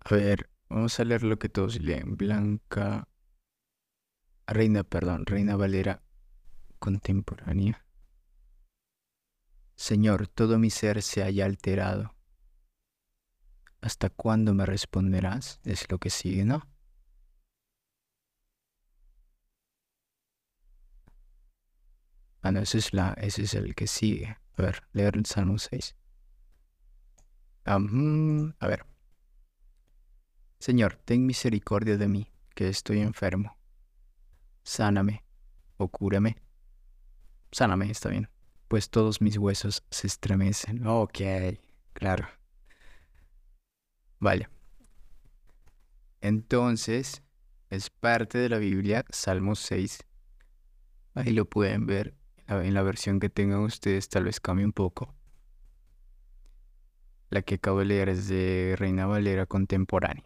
A 0.00 0.14
ver, 0.14 0.48
vamos 0.70 0.98
a 0.98 1.04
leer 1.04 1.24
lo 1.24 1.38
que 1.38 1.50
todos 1.50 1.78
leen. 1.78 2.16
Blanca. 2.16 3.06
Reina, 4.46 4.82
perdón, 4.82 5.26
Reina 5.26 5.56
Valera 5.56 6.00
contemporánea. 6.78 7.84
Señor, 9.78 10.26
todo 10.26 10.58
mi 10.58 10.70
ser 10.70 11.02
se 11.02 11.22
haya 11.22 11.44
alterado. 11.44 12.12
¿Hasta 13.80 14.10
cuándo 14.10 14.52
me 14.52 14.66
responderás? 14.66 15.60
Es 15.62 15.88
lo 15.88 15.98
que 15.98 16.10
sigue, 16.10 16.44
¿no? 16.44 16.68
Ah, 22.42 22.50
no, 22.50 22.58
ese 22.58 22.78
es, 22.78 22.92
la, 22.92 23.12
ese 23.18 23.42
es 23.44 23.54
el 23.54 23.76
que 23.76 23.86
sigue. 23.86 24.36
A 24.56 24.62
ver, 24.62 24.82
leer 24.92 25.16
el 25.16 25.26
Salmo 25.26 25.58
6. 25.58 25.94
a 27.64 27.78
ver. 28.66 28.84
Señor, 30.58 30.96
ten 31.04 31.24
misericordia 31.24 31.96
de 31.96 32.08
mí, 32.08 32.32
que 32.56 32.68
estoy 32.68 32.98
enfermo. 32.98 33.56
Sáname 34.64 35.24
o 35.76 35.86
cúrame. 35.86 36.36
Sáname, 37.52 37.92
está 37.92 38.08
bien. 38.08 38.28
Pues 38.68 38.90
todos 38.90 39.20
mis 39.22 39.38
huesos 39.38 39.82
se 39.90 40.06
estremecen. 40.06 40.86
Ok, 40.86 41.20
claro. 41.94 42.28
Vale. 44.20 44.48
Entonces, 46.20 47.22
es 47.70 47.90
parte 47.90 48.38
de 48.38 48.48
la 48.48 48.58
Biblia, 48.58 49.04
Salmo 49.10 49.54
6. 49.54 50.04
Ahí 51.14 51.32
lo 51.32 51.46
pueden 51.46 51.86
ver 51.86 52.14
en 52.48 52.74
la 52.74 52.82
versión 52.82 53.20
que 53.20 53.28
tengan 53.28 53.60
ustedes, 53.60 54.08
tal 54.08 54.24
vez 54.24 54.40
cambie 54.40 54.64
un 54.64 54.72
poco. 54.72 55.14
La 57.30 57.42
que 57.42 57.56
acabo 57.56 57.80
de 57.80 57.84
leer 57.84 58.08
es 58.08 58.28
de 58.28 58.74
Reina 58.78 59.06
Valera 59.06 59.46
contemporánea. 59.46 60.24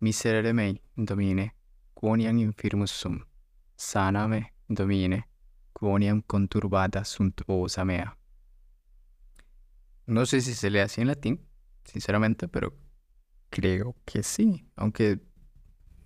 Miserere 0.00 0.52
mei, 0.52 0.82
domine, 0.94 1.54
quoniam 1.94 2.38
infirmus 2.38 2.90
sum, 2.90 3.24
saname, 3.76 4.52
domine, 4.68 5.28
No 10.06 10.26
sé 10.26 10.40
si 10.40 10.54
se 10.54 10.70
lee 10.70 10.80
así 10.80 11.00
en 11.00 11.08
latín, 11.08 11.46
sinceramente, 11.84 12.48
pero 12.48 12.76
creo 13.50 13.96
que 14.04 14.22
sí, 14.22 14.66
aunque 14.76 15.20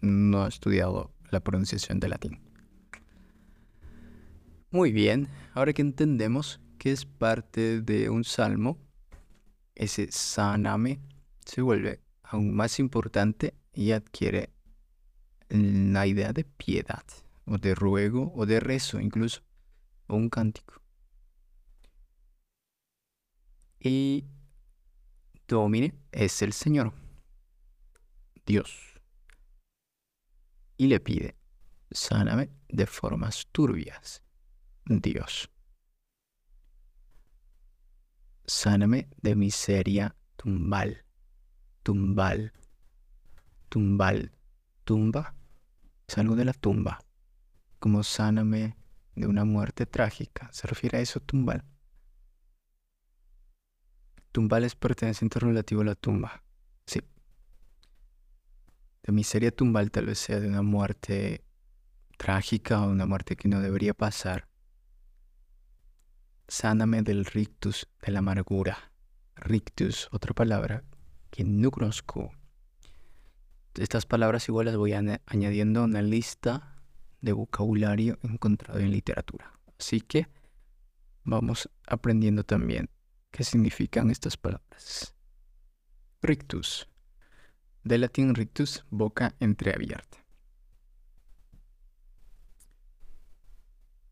no 0.00 0.44
he 0.44 0.48
estudiado 0.48 1.14
la 1.31 1.40
pronunciación 1.40 2.00
de 2.00 2.09
latín. 2.09 2.40
Muy 4.70 4.92
bien, 4.92 5.28
ahora 5.54 5.72
que 5.72 5.83
entendemos 5.83 6.61
que 6.78 6.92
es 6.92 7.07
parte 7.07 7.81
de 7.81 8.11
un 8.11 8.24
salmo, 8.24 8.78
ese 9.74 10.12
saname 10.12 11.00
se 11.44 11.62
vuelve 11.62 12.00
aún 12.22 12.54
más 12.54 12.78
importante 12.78 13.54
y 13.72 13.92
adquiere 13.92 14.50
la 15.48 16.07
idea 16.07 16.33
de 16.33 16.44
piedad, 16.44 17.04
o 17.46 17.57
de 17.59 17.74
ruego, 17.74 18.33
o 18.35 18.44
de 18.44 18.61
rezo 18.61 19.00
incluso, 19.00 19.42
un 20.16 20.29
cántico. 20.29 20.83
Y 23.81 24.27
Domine 25.47 25.94
es 26.12 26.42
el 26.42 26.53
Señor, 26.53 26.92
Dios. 28.44 29.01
Y 30.77 30.87
le 30.87 31.01
pide, 31.01 31.37
sáname 31.90 32.51
de 32.68 32.87
formas 32.87 33.47
turbias, 33.53 34.23
Dios. 34.85 35.51
Sáname 38.47 39.09
de 39.21 39.37
miseria 39.37 40.16
tumbal, 40.37 41.05
tumbal, 41.83 42.53
tumbal, 43.68 44.33
tumba, 44.85 45.35
salgo 46.07 46.35
de 46.35 46.44
la 46.47 46.55
tumba, 46.55 46.99
como 47.79 48.03
sáname 48.03 48.78
de 49.18 49.26
una 49.26 49.44
muerte 49.44 49.87
trágica. 49.87 50.48
¿Se 50.52 50.66
refiere 50.66 50.98
a 50.98 51.00
eso 51.00 51.20
tumbal? 51.20 51.64
Tumbal 54.33 54.64
es 54.64 54.74
perteneciente 54.74 55.38
relativo 55.40 55.83
a 55.83 55.85
la 55.85 55.94
tumba. 55.94 56.42
Sí. 56.87 57.00
De 59.02 59.12
miseria 59.12 59.50
tumbal 59.50 59.90
tal 59.90 60.07
vez 60.07 60.18
sea 60.18 60.38
de 60.38 60.48
una 60.48 60.62
muerte 60.62 61.44
trágica 62.16 62.83
o 62.83 62.90
una 62.90 63.07
muerte 63.07 63.37
que 63.37 63.48
no 63.48 63.61
debería 63.61 63.94
pasar. 63.94 64.48
Sáname 66.46 67.02
del 67.02 67.24
rictus, 67.24 67.88
de 68.00 68.12
la 68.12 68.20
amargura. 68.20 68.92
Rictus, 69.37 70.09
otra 70.12 70.35
palabra 70.35 70.85
que 71.31 71.44
no 71.44 71.70
conozco. 71.70 72.33
Estas 73.74 74.07
palabras 74.07 74.48
igual 74.48 74.66
las 74.66 74.76
voy 74.76 74.92
añadiendo 74.92 75.81
a 75.81 75.85
una 75.85 76.02
lista 76.02 76.78
de 77.20 77.33
vocabulario 77.33 78.18
encontrado 78.22 78.78
en 78.81 78.90
literatura. 78.90 79.52
Así 79.78 80.00
que 80.00 80.28
vamos 81.24 81.70
aprendiendo 81.87 82.44
también 82.44 82.90
qué 83.31 83.44
significan 83.44 84.11
estas 84.11 84.37
palabras. 84.37 85.14
Rictus. 86.22 86.88
De 87.85 87.98
latín 87.98 88.35
rictus, 88.35 88.85
boca 88.90 89.35
entreabierta. 89.40 90.24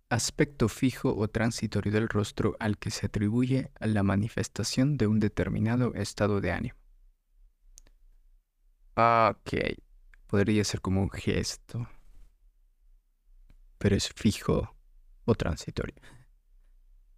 Aspecto 0.08 0.68
fijo 0.68 1.16
o 1.16 1.26
transitorio 1.28 1.92
del 1.92 2.08
rostro 2.08 2.56
al 2.60 2.78
que 2.78 2.92
se 2.92 3.06
atribuye 3.06 3.72
la 3.80 4.04
manifestación 4.04 4.96
de 4.96 5.08
un 5.08 5.18
determinado 5.18 5.94
estado 5.94 6.40
de 6.40 6.52
ánimo. 6.52 6.76
Ok, 8.94 9.52
podría 10.28 10.62
ser 10.64 10.80
como 10.80 11.02
un 11.02 11.10
gesto, 11.10 11.88
pero 13.78 13.96
es 13.96 14.08
fijo 14.14 14.74
o 15.24 15.34
transitorio. 15.34 15.96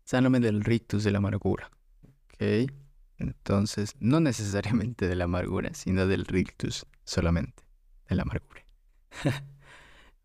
Sáname 0.04 0.40
del 0.40 0.64
rictus 0.64 1.04
de 1.04 1.10
la 1.10 1.18
amargura. 1.18 1.70
Ok, 2.02 2.70
entonces 3.18 3.94
no 4.00 4.20
necesariamente 4.20 5.08
de 5.08 5.14
la 5.14 5.24
amargura, 5.24 5.74
sino 5.74 6.06
del 6.06 6.24
rictus 6.24 6.86
solamente, 7.04 7.64
de 8.08 8.16
la 8.16 8.22
amargura. 8.22 8.64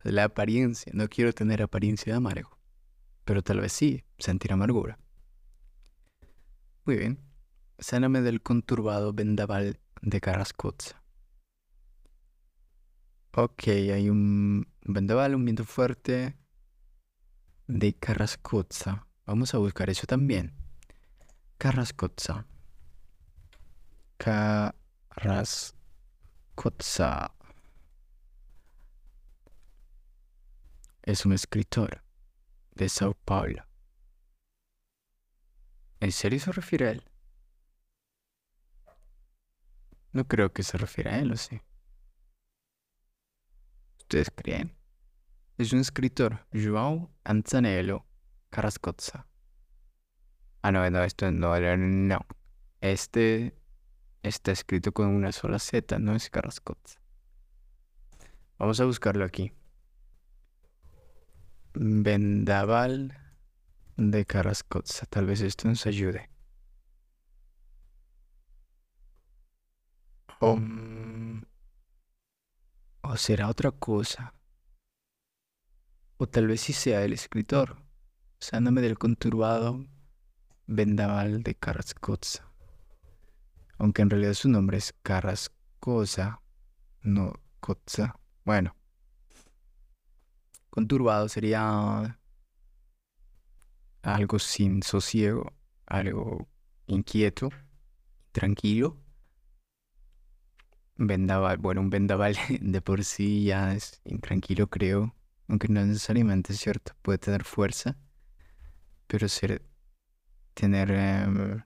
la 0.04 0.26
apariencia, 0.26 0.92
no 0.96 1.08
quiero 1.08 1.34
tener 1.34 1.62
apariencia 1.62 2.14
de 2.14 2.18
amargo, 2.18 2.58
pero 3.26 3.42
tal 3.42 3.60
vez 3.60 3.74
sí 3.74 4.04
sentir 4.18 4.54
amargura. 4.54 5.00
Muy 6.86 6.98
bien, 6.98 7.20
sáname 7.80 8.22
del 8.22 8.42
conturbado 8.42 9.14
vendaval 9.14 9.80
de 10.02 10.22
Carascoza. 10.22 11.03
Ok, 13.36 13.64
hay 13.68 14.10
un 14.10 14.68
vendaval, 14.84 15.34
un 15.34 15.44
viento 15.44 15.66
fuerte 15.66 16.38
de 17.66 17.96
Carrascoza. 17.96 19.08
Vamos 19.26 19.56
a 19.56 19.58
buscar 19.58 19.90
eso 19.90 20.06
también. 20.06 20.54
Carrascoza. 21.58 22.46
Carrascoza. 24.18 25.74
Es 31.02 31.26
un 31.26 31.34
escritor 31.34 32.04
de 32.76 32.88
Sao 32.88 33.16
Paulo. 33.16 33.66
¿En 36.00 36.12
serio 36.12 36.40
se 36.40 36.52
refiere 36.52 36.88
a 36.88 36.92
él? 36.92 37.04
No 40.12 40.28
creo 40.28 40.54
que 40.54 40.62
se 40.62 40.78
refiera 40.78 41.16
a 41.16 41.20
él, 41.20 41.32
¿o 41.32 41.38
sí? 41.38 41.60
¿Ustedes 44.04 44.32
creen? 44.36 44.76
Es 45.58 45.72
un 45.72 45.80
escritor, 45.80 46.46
João 46.52 47.10
Antonello 47.24 48.06
Carrascosa. 48.50 49.26
Ah, 50.62 50.72
no, 50.72 50.88
no, 50.90 51.04
esto 51.04 51.32
no, 51.32 51.56
no. 51.78 52.20
Este 52.82 53.56
está 54.22 54.52
escrito 54.52 54.92
con 54.92 55.08
una 55.08 55.32
sola 55.32 55.58
Z, 55.58 56.00
no 56.00 56.16
es 56.16 56.30
Carrascosa. 56.30 57.00
Vamos 58.60 58.80
a 58.80 58.86
buscarlo 58.86 59.24
aquí. 59.26 59.54
Vendaval 61.74 63.18
de 63.96 64.26
Carrascosa. 64.26 65.06
Tal 65.06 65.26
vez 65.26 65.42
esto 65.42 65.68
nos 65.68 65.86
ayude. 65.88 66.30
O, 70.40 70.58
o 73.04 73.18
será 73.18 73.50
otra 73.50 73.72
cosa. 73.72 74.34
O 76.18 76.28
tal 76.28 76.48
vez 76.48 76.62
sí 76.62 76.74
sea 76.74 77.04
el 77.04 77.14
escritor. 77.14 77.84
Sáname 78.40 78.82
del 78.82 78.98
conturbado 78.98 79.86
vendaval 80.66 81.44
de 81.44 81.56
Carrascosa. 81.56 82.52
Aunque 83.78 84.02
en 84.02 84.10
realidad 84.10 84.34
su 84.34 84.50
nombre 84.50 84.78
es 84.78 84.94
Carrascosa, 85.04 86.42
no 87.02 87.34
Cotza. 87.60 88.20
Bueno. 88.46 88.76
Conturbado 90.70 91.30
sería 91.30 92.20
algo 94.02 94.40
sin 94.40 94.82
sosiego, 94.82 95.54
algo 95.86 96.48
inquieto, 96.88 97.50
tranquilo. 98.32 99.03
Vendaval, 100.98 101.58
bueno, 101.58 101.82
un 101.82 101.90
vendaval 101.90 102.36
de 102.62 102.82
por 102.82 103.04
sí 103.04 103.46
ya 103.46 103.74
es 103.74 104.02
intranquilo, 104.06 104.68
creo, 104.70 105.16
aunque 105.48 105.68
no 105.68 105.86
necesariamente 105.86 106.54
es 106.54 106.60
cierto, 106.60 106.94
puede 107.02 107.18
tener 107.18 107.44
fuerza, 107.44 107.98
pero 109.08 109.28
ser, 109.30 109.62
tener 110.54 110.92
em, 110.92 111.64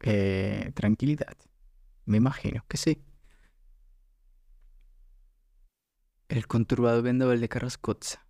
eh, 0.00 0.72
tranquilidad, 0.74 1.36
me 2.06 2.18
imagino 2.18 2.64
que 2.68 2.76
sí. 2.76 3.02
El 6.28 6.46
conturbado 6.46 7.02
vendaval 7.02 7.40
de 7.40 7.48
Carrascoza. 7.48 8.26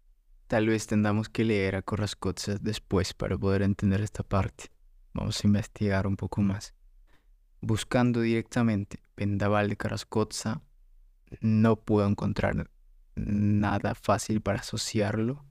Tal 0.46 0.66
vez 0.68 0.86
tengamos 0.86 1.28
que 1.28 1.44
leer 1.44 1.76
a 1.76 1.82
Carrascoza 1.82 2.56
después 2.60 3.12
para 3.14 3.36
poder 3.36 3.62
entender 3.62 4.00
esta 4.00 4.22
parte. 4.22 4.70
Vamos 5.14 5.42
a 5.44 5.46
investigar 5.46 6.06
un 6.06 6.16
poco 6.16 6.40
más. 6.42 6.74
Buscando 7.60 8.20
directamente 8.20 9.00
vendaval 9.16 9.68
de 9.68 9.76
Carrascoza, 9.76 10.62
no 11.40 11.76
puedo 11.76 12.06
encontrar 12.06 12.70
nada 13.16 13.94
fácil 13.94 14.40
para 14.40 14.60
asociarlo. 14.60 15.44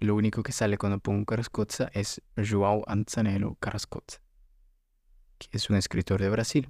lo 0.00 0.14
único 0.14 0.42
que 0.42 0.52
sale 0.52 0.78
cuando 0.78 0.98
pongo 0.98 1.26
Carrascoza 1.26 1.90
es 1.92 2.22
João 2.36 2.82
Anzanello 2.86 3.56
Carrascoza, 3.56 4.20
que 5.38 5.48
es 5.52 5.68
un 5.68 5.76
escritor 5.76 6.20
de 6.20 6.30
Brasil. 6.30 6.68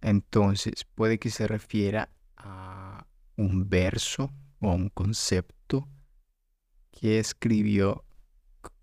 Entonces 0.00 0.84
puede 0.94 1.18
que 1.18 1.30
se 1.30 1.48
refiera 1.48 2.10
a 2.36 3.06
un 3.36 3.68
verso 3.68 4.32
o 4.60 4.70
a 4.70 4.74
un 4.74 4.88
concepto 4.90 5.88
que 6.92 7.18
escribió 7.18 8.05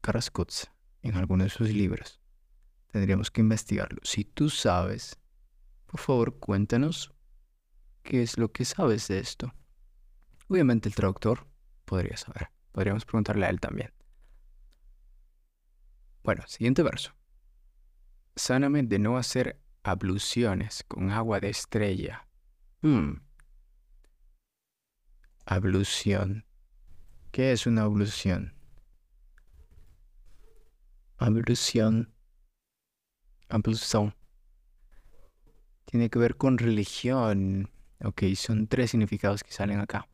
Carrascoza 0.04 0.76
en 1.02 1.16
alguno 1.16 1.46
de 1.46 1.50
sus 1.50 1.70
libros. 1.70 2.20
Tendríamos 2.92 3.32
que 3.32 3.40
investigarlo. 3.40 4.02
Si 4.04 4.26
tú 4.26 4.50
sabes, 4.50 5.18
por 5.86 6.02
favor 6.02 6.40
cuéntanos 6.40 7.14
qué 8.04 8.22
es 8.22 8.38
lo 8.38 8.52
que 8.52 8.66
sabes 8.66 9.08
de 9.08 9.20
esto. 9.20 9.54
Obviamente 10.50 10.90
el 10.90 10.96
traductor 10.96 11.48
podría 11.86 12.18
saber. 12.18 12.50
Podríamos 12.74 13.06
preguntarle 13.06 13.46
a 13.46 13.50
él 13.50 13.62
también. 13.62 13.94
Bueno, 16.22 16.44
siguiente 16.48 16.84
verso. 16.84 17.14
Sáname 18.36 18.84
de 18.84 19.00
no 19.00 19.18
hacer 19.18 19.62
abluciones 19.84 20.84
con 20.86 21.12
agua 21.12 21.40
de 21.40 21.50
estrella. 21.50 22.28
Hmm. 22.82 23.22
Ablución. 25.46 26.46
¿Qué 27.32 27.54
es 27.54 27.66
una 27.68 27.84
ablución? 27.84 28.54
Ablución. 31.24 32.14
Ablución. 33.48 34.14
Tiene 35.86 36.10
que 36.10 36.20
ver 36.20 36.36
con 36.36 36.58
religión. 36.58 37.70
Ok, 38.04 38.24
son 38.36 38.68
tres 38.68 38.92
significados 38.92 39.42
que 39.42 39.54
salen 39.54 39.80
acá. 39.80 40.10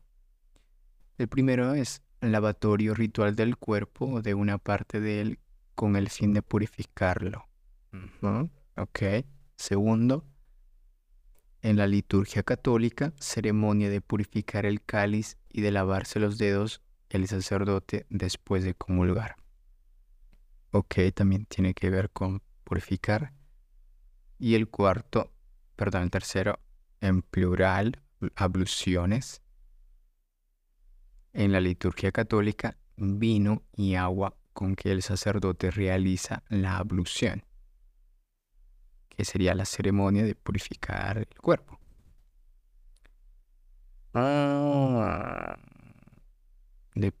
El 1.18 1.26
primero 1.26 1.74
es 1.74 2.00
lavatorio 2.20 2.94
ritual 2.94 3.34
del 3.34 3.56
cuerpo 3.56 4.06
o 4.06 4.22
de 4.22 4.34
una 4.34 4.58
parte 4.58 5.00
de 5.00 5.20
él 5.20 5.40
con 5.74 5.96
el 5.96 6.10
fin 6.10 6.32
de 6.32 6.42
purificarlo. 6.42 7.48
Ok. 8.76 9.00
Segundo, 9.56 10.24
en 11.60 11.76
la 11.76 11.88
liturgia 11.88 12.44
católica, 12.44 13.12
ceremonia 13.18 13.90
de 13.90 14.00
purificar 14.00 14.64
el 14.64 14.80
cáliz 14.80 15.38
y 15.48 15.62
de 15.62 15.72
lavarse 15.72 16.20
los 16.20 16.38
dedos 16.38 16.82
el 17.08 17.26
sacerdote 17.26 18.06
después 18.10 18.62
de 18.62 18.74
comulgar. 18.74 19.39
Ok, 20.72 20.96
también 21.14 21.46
tiene 21.46 21.74
que 21.74 21.90
ver 21.90 22.10
con 22.10 22.42
purificar. 22.64 23.32
Y 24.38 24.54
el 24.54 24.68
cuarto, 24.68 25.32
perdón, 25.76 26.04
el 26.04 26.10
tercero, 26.10 26.60
en 27.00 27.22
plural, 27.22 28.02
abluciones. 28.36 29.42
En 31.32 31.52
la 31.52 31.60
liturgia 31.60 32.12
católica, 32.12 32.76
vino 32.96 33.62
y 33.76 33.94
agua 33.94 34.36
con 34.52 34.76
que 34.76 34.92
el 34.92 35.02
sacerdote 35.02 35.70
realiza 35.70 36.42
la 36.48 36.76
ablución 36.76 37.44
que 39.20 39.26
sería 39.26 39.54
la 39.54 39.66
ceremonia 39.66 40.24
de 40.24 40.34
purificar 40.34 41.18
el 41.18 41.40
cuerpo. 41.42 41.78
Ah. 44.14 45.58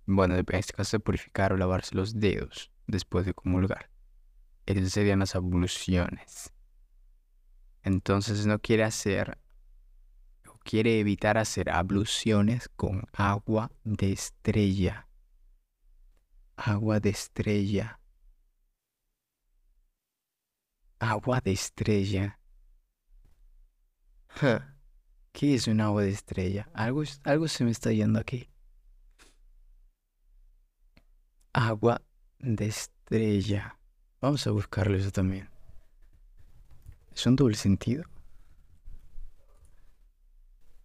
bueno, 0.06 0.34
en 0.34 0.46
este 0.52 0.72
caso 0.72 0.96
de 0.96 1.00
purificar 1.00 1.52
o 1.52 1.58
lavarse 1.58 1.94
los 1.94 2.18
dedos 2.18 2.70
después 2.90 3.26
de 3.26 3.34
comulgar. 3.34 3.90
Esas 4.66 4.92
serían 4.92 5.20
las 5.20 5.34
abluciones. 5.34 6.52
Entonces 7.82 8.46
no 8.46 8.58
quiere 8.58 8.84
hacer 8.84 9.38
o 10.46 10.58
quiere 10.58 11.00
evitar 11.00 11.38
hacer 11.38 11.70
abluciones 11.70 12.68
con 12.76 13.04
agua 13.12 13.70
de 13.84 14.12
estrella. 14.12 15.08
Agua 16.56 17.00
de 17.00 17.10
estrella. 17.10 18.00
Agua 20.98 21.40
de 21.40 21.52
estrella. 21.52 22.38
¿Qué 25.32 25.54
es 25.54 25.66
un 25.66 25.80
agua 25.80 26.02
de 26.02 26.10
estrella? 26.10 26.68
Algo, 26.74 27.02
algo 27.24 27.48
se 27.48 27.64
me 27.64 27.70
está 27.70 27.92
yendo 27.92 28.20
aquí. 28.20 28.50
Agua 31.52 32.02
de 32.40 32.66
estrella. 32.66 33.78
Vamos 34.20 34.46
a 34.46 34.50
buscarlo 34.50 34.96
eso 34.96 35.10
también. 35.10 35.48
¿Es 37.14 37.26
un 37.26 37.36
doble 37.36 37.56
sentido? 37.56 38.04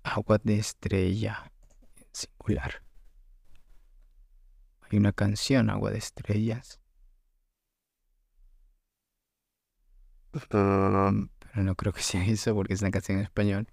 Agua 0.03 0.39
de 0.43 0.57
estrella. 0.57 1.51
Singular. 2.11 2.81
Hay 4.81 4.97
una 4.97 5.11
canción, 5.11 5.69
Agua 5.69 5.91
de 5.91 5.97
Estrellas. 5.97 6.79
pero 10.49 11.11
no 11.11 11.75
creo 11.75 11.93
que 11.93 12.01
sea 12.01 12.23
eso 12.25 12.53
porque 12.53 12.73
es 12.73 12.81
una 12.81 12.91
canción 12.91 13.17
en 13.17 13.23
español. 13.23 13.67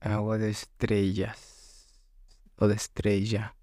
Agua 0.00 0.38
de 0.38 0.50
estrellas. 0.50 1.86
O 2.56 2.68
de 2.68 2.74
estrella. 2.74 3.54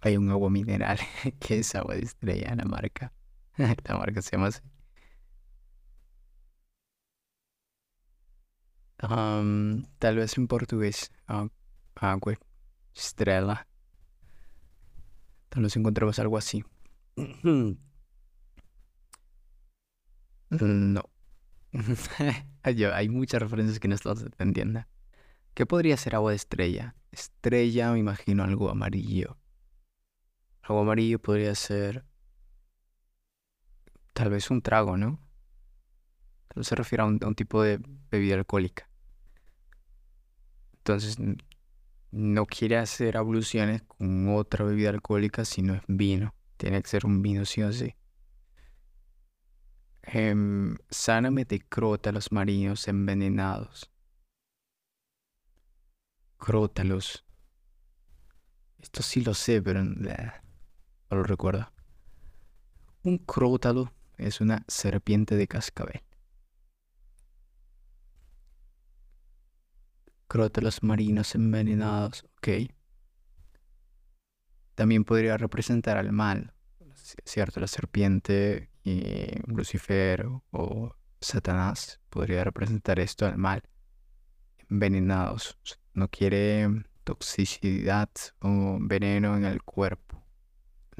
Hay 0.00 0.16
un 0.16 0.30
agua 0.30 0.50
mineral 0.50 0.98
que 1.40 1.58
es 1.60 1.74
agua 1.74 1.94
de 1.94 2.02
estrella, 2.02 2.54
la 2.54 2.64
marca. 2.64 3.12
la 3.56 3.96
marca 3.98 4.22
se 4.22 4.32
llama 4.32 4.48
así. 4.48 4.60
tal 9.98 10.16
vez 10.16 10.36
en 10.38 10.48
portugués. 10.48 11.12
agua 11.94 12.38
estrella. 12.94 13.66
Tal 15.48 15.62
vez 15.62 15.76
encontramos 15.76 16.18
algo 16.18 16.36
así. 16.36 16.64
No. 20.50 21.02
Hay 22.62 23.08
muchas 23.08 23.42
referencias 23.42 23.78
que 23.78 23.88
no 23.88 23.94
estamos 23.94 24.22
entendiendo. 24.22 24.84
¿Qué 25.54 25.66
podría 25.66 25.96
ser 25.96 26.14
agua 26.14 26.30
de 26.30 26.36
estrella? 26.36 26.94
estrella 27.12 27.92
me 27.92 27.98
imagino 27.98 28.44
algo 28.44 28.70
amarillo. 28.70 29.37
Algo 30.68 30.82
amarillo 30.82 31.18
podría 31.18 31.54
ser 31.54 32.04
tal 34.12 34.28
vez 34.28 34.50
un 34.50 34.60
trago, 34.60 34.98
¿no? 34.98 35.18
Tal 36.48 36.56
vez 36.56 36.66
se 36.66 36.74
refiere 36.74 37.02
a 37.02 37.06
un, 37.06 37.34
tipo 37.34 37.62
de 37.62 37.80
bebida 38.10 38.34
alcohólica. 38.34 38.86
Entonces 40.76 41.16
no 42.10 42.44
quiere 42.44 42.76
hacer 42.76 43.16
abluciones 43.16 43.80
con 43.82 44.28
otra 44.28 44.66
bebida 44.66 44.90
alcohólica 44.90 45.46
si 45.46 45.62
no 45.62 45.74
es 45.74 45.82
vino. 45.88 46.34
Tiene 46.58 46.82
que 46.82 46.88
ser 46.88 47.06
un 47.06 47.22
vino 47.22 47.46
sí 47.46 47.62
o 47.62 47.72
sí. 47.72 47.94
Em, 50.02 50.76
sáname 50.90 51.46
de 51.46 51.60
crótalos 51.60 52.30
marinos 52.30 52.88
envenenados. 52.88 53.90
Crótalos. 56.36 57.24
Esto 58.82 59.02
sí 59.02 59.22
lo 59.22 59.32
sé, 59.32 59.62
pero 59.62 59.82
lo 61.16 61.22
recuerdo. 61.22 61.72
Un 63.02 63.18
crótalo 63.18 63.92
es 64.16 64.40
una 64.40 64.64
serpiente 64.68 65.36
de 65.36 65.46
cascabel. 65.46 66.02
Crótalos 70.26 70.82
marinos 70.82 71.34
envenenados, 71.34 72.24
ok. 72.36 72.70
También 74.74 75.04
podría 75.04 75.36
representar 75.36 75.96
al 75.96 76.12
mal, 76.12 76.52
¿cierto? 77.24 77.60
La 77.60 77.66
serpiente 77.66 78.70
Lucifer 79.46 80.26
o 80.50 80.94
Satanás 81.20 82.00
podría 82.10 82.44
representar 82.44 83.00
esto 83.00 83.26
al 83.26 83.38
mal. 83.38 83.62
Envenenados. 84.70 85.58
No 85.94 86.08
quiere 86.08 86.68
toxicidad 87.04 88.10
o 88.40 88.78
veneno 88.80 89.36
en 89.36 89.44
el 89.44 89.62
cuerpo. 89.62 90.07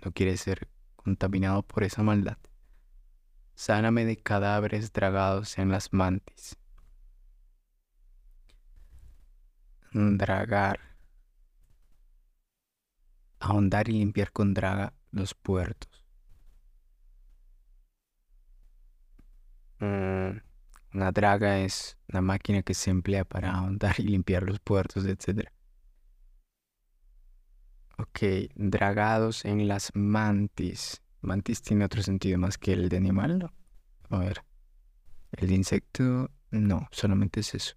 No 0.04 0.12
quiere 0.12 0.36
ser 0.36 0.68
contaminado 0.96 1.62
por 1.62 1.82
esa 1.84 2.02
maldad. 2.02 2.38
Sáname 3.54 4.04
de 4.04 4.16
cadáveres 4.16 4.92
dragados 4.92 5.58
en 5.58 5.70
las 5.70 5.92
mantis. 5.92 6.56
Dragar. 9.92 10.80
Ahondar 13.40 13.88
y 13.88 13.92
limpiar 13.92 14.32
con 14.32 14.54
draga 14.54 14.94
los 15.10 15.34
puertos. 15.34 16.04
Mm, 19.80 20.40
una 20.94 21.12
draga 21.12 21.58
es 21.60 21.96
una 22.08 22.20
máquina 22.20 22.62
que 22.62 22.74
se 22.74 22.90
emplea 22.90 23.24
para 23.24 23.52
ahondar 23.52 23.94
y 23.98 24.04
limpiar 24.04 24.42
los 24.42 24.60
puertos, 24.60 25.04
etc. 25.06 25.50
Ok, 27.98 28.20
dragados 28.54 29.44
en 29.44 29.68
las 29.68 29.90
mantis. 29.94 31.02
Mantis 31.20 31.62
tiene 31.62 31.84
otro 31.84 32.02
sentido 32.02 32.38
más 32.38 32.56
que 32.56 32.72
el 32.72 32.88
de 32.88 32.96
animal. 32.96 33.52
A 34.08 34.18
ver. 34.18 34.44
El 35.32 35.48
de 35.48 35.54
insecto, 35.54 36.30
no, 36.50 36.88
solamente 36.90 37.40
es 37.40 37.54
eso. 37.54 37.74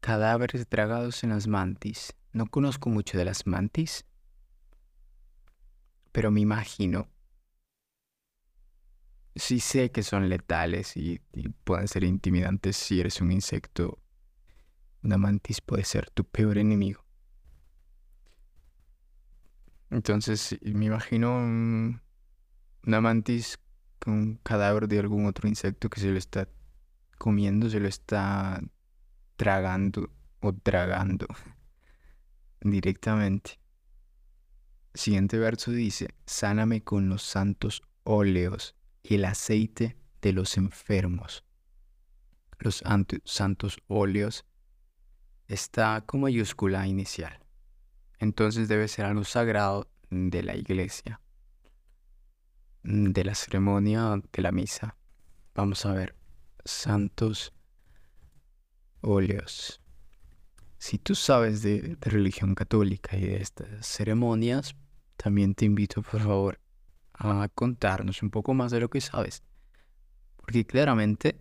Cadáveres 0.00 0.68
dragados 0.68 1.24
en 1.24 1.30
las 1.30 1.48
mantis. 1.48 2.14
No 2.32 2.46
conozco 2.46 2.90
mucho 2.90 3.18
de 3.18 3.24
las 3.24 3.46
mantis, 3.46 4.04
pero 6.12 6.30
me 6.30 6.40
imagino 6.40 7.08
sí 9.36 9.60
sé 9.60 9.90
que 9.90 10.02
son 10.02 10.28
letales 10.28 10.96
y, 10.96 11.20
pueden 11.64 11.88
ser 11.88 12.04
intimidantes 12.04 12.76
si 12.76 13.00
eres 13.00 13.20
un 13.20 13.30
insecto. 13.30 14.00
Una 15.02 15.18
mantis 15.18 15.60
puede 15.60 15.84
ser 15.84 16.10
tu 16.10 16.24
peor 16.24 16.58
enemigo. 16.58 17.05
Entonces 19.90 20.58
me 20.62 20.86
imagino 20.86 21.36
una 21.38 23.00
mantis 23.00 23.58
con 23.98 24.14
un 24.14 24.36
cadáver 24.36 24.88
de 24.88 24.98
algún 24.98 25.26
otro 25.26 25.48
insecto 25.48 25.88
que 25.88 26.00
se 26.00 26.10
lo 26.10 26.18
está 26.18 26.48
comiendo, 27.18 27.70
se 27.70 27.80
lo 27.80 27.88
está 27.88 28.62
tragando 29.36 30.10
o 30.40 30.52
tragando 30.52 31.26
directamente. 32.60 33.58
Siguiente 34.94 35.38
verso 35.38 35.72
dice, 35.72 36.08
sáname 36.24 36.82
con 36.82 37.08
los 37.08 37.22
santos 37.22 37.82
óleos 38.04 38.74
el 39.04 39.24
aceite 39.24 39.96
de 40.22 40.32
los 40.32 40.56
enfermos. 40.56 41.44
Los 42.58 42.82
santos 43.24 43.78
óleos 43.86 44.46
está 45.48 46.02
con 46.06 46.22
mayúscula 46.22 46.86
inicial. 46.86 47.45
Entonces 48.18 48.68
debe 48.68 48.88
ser 48.88 49.04
algo 49.04 49.24
sagrado 49.24 49.88
de 50.10 50.42
la 50.42 50.56
iglesia, 50.56 51.20
de 52.82 53.24
la 53.24 53.34
ceremonia 53.34 54.20
de 54.32 54.42
la 54.42 54.52
misa. 54.52 54.96
Vamos 55.54 55.84
a 55.86 55.92
ver, 55.92 56.14
santos 56.64 57.52
óleos. 59.00 59.80
Si 60.78 60.98
tú 60.98 61.14
sabes 61.14 61.62
de, 61.62 61.96
de 61.96 62.10
religión 62.10 62.54
católica 62.54 63.16
y 63.16 63.22
de 63.22 63.36
estas 63.36 63.86
ceremonias, 63.86 64.76
también 65.16 65.54
te 65.54 65.64
invito 65.64 66.02
por 66.02 66.20
favor 66.20 66.60
a 67.14 67.48
contarnos 67.54 68.22
un 68.22 68.30
poco 68.30 68.54
más 68.54 68.70
de 68.70 68.80
lo 68.80 68.88
que 68.88 69.00
sabes. 69.00 69.42
Porque 70.36 70.66
claramente 70.66 71.40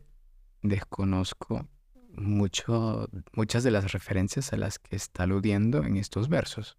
desconozco 0.62 1.68
mucho, 2.16 3.10
muchas 3.34 3.64
de 3.64 3.72
las 3.72 3.92
referencias 3.92 4.54
a 4.54 4.58
las 4.58 4.80
que 4.80 4.96
está 4.96 5.24
aludiendo 5.24 5.84
en 5.84 5.98
estos 5.98 6.30
versos. 6.30 6.78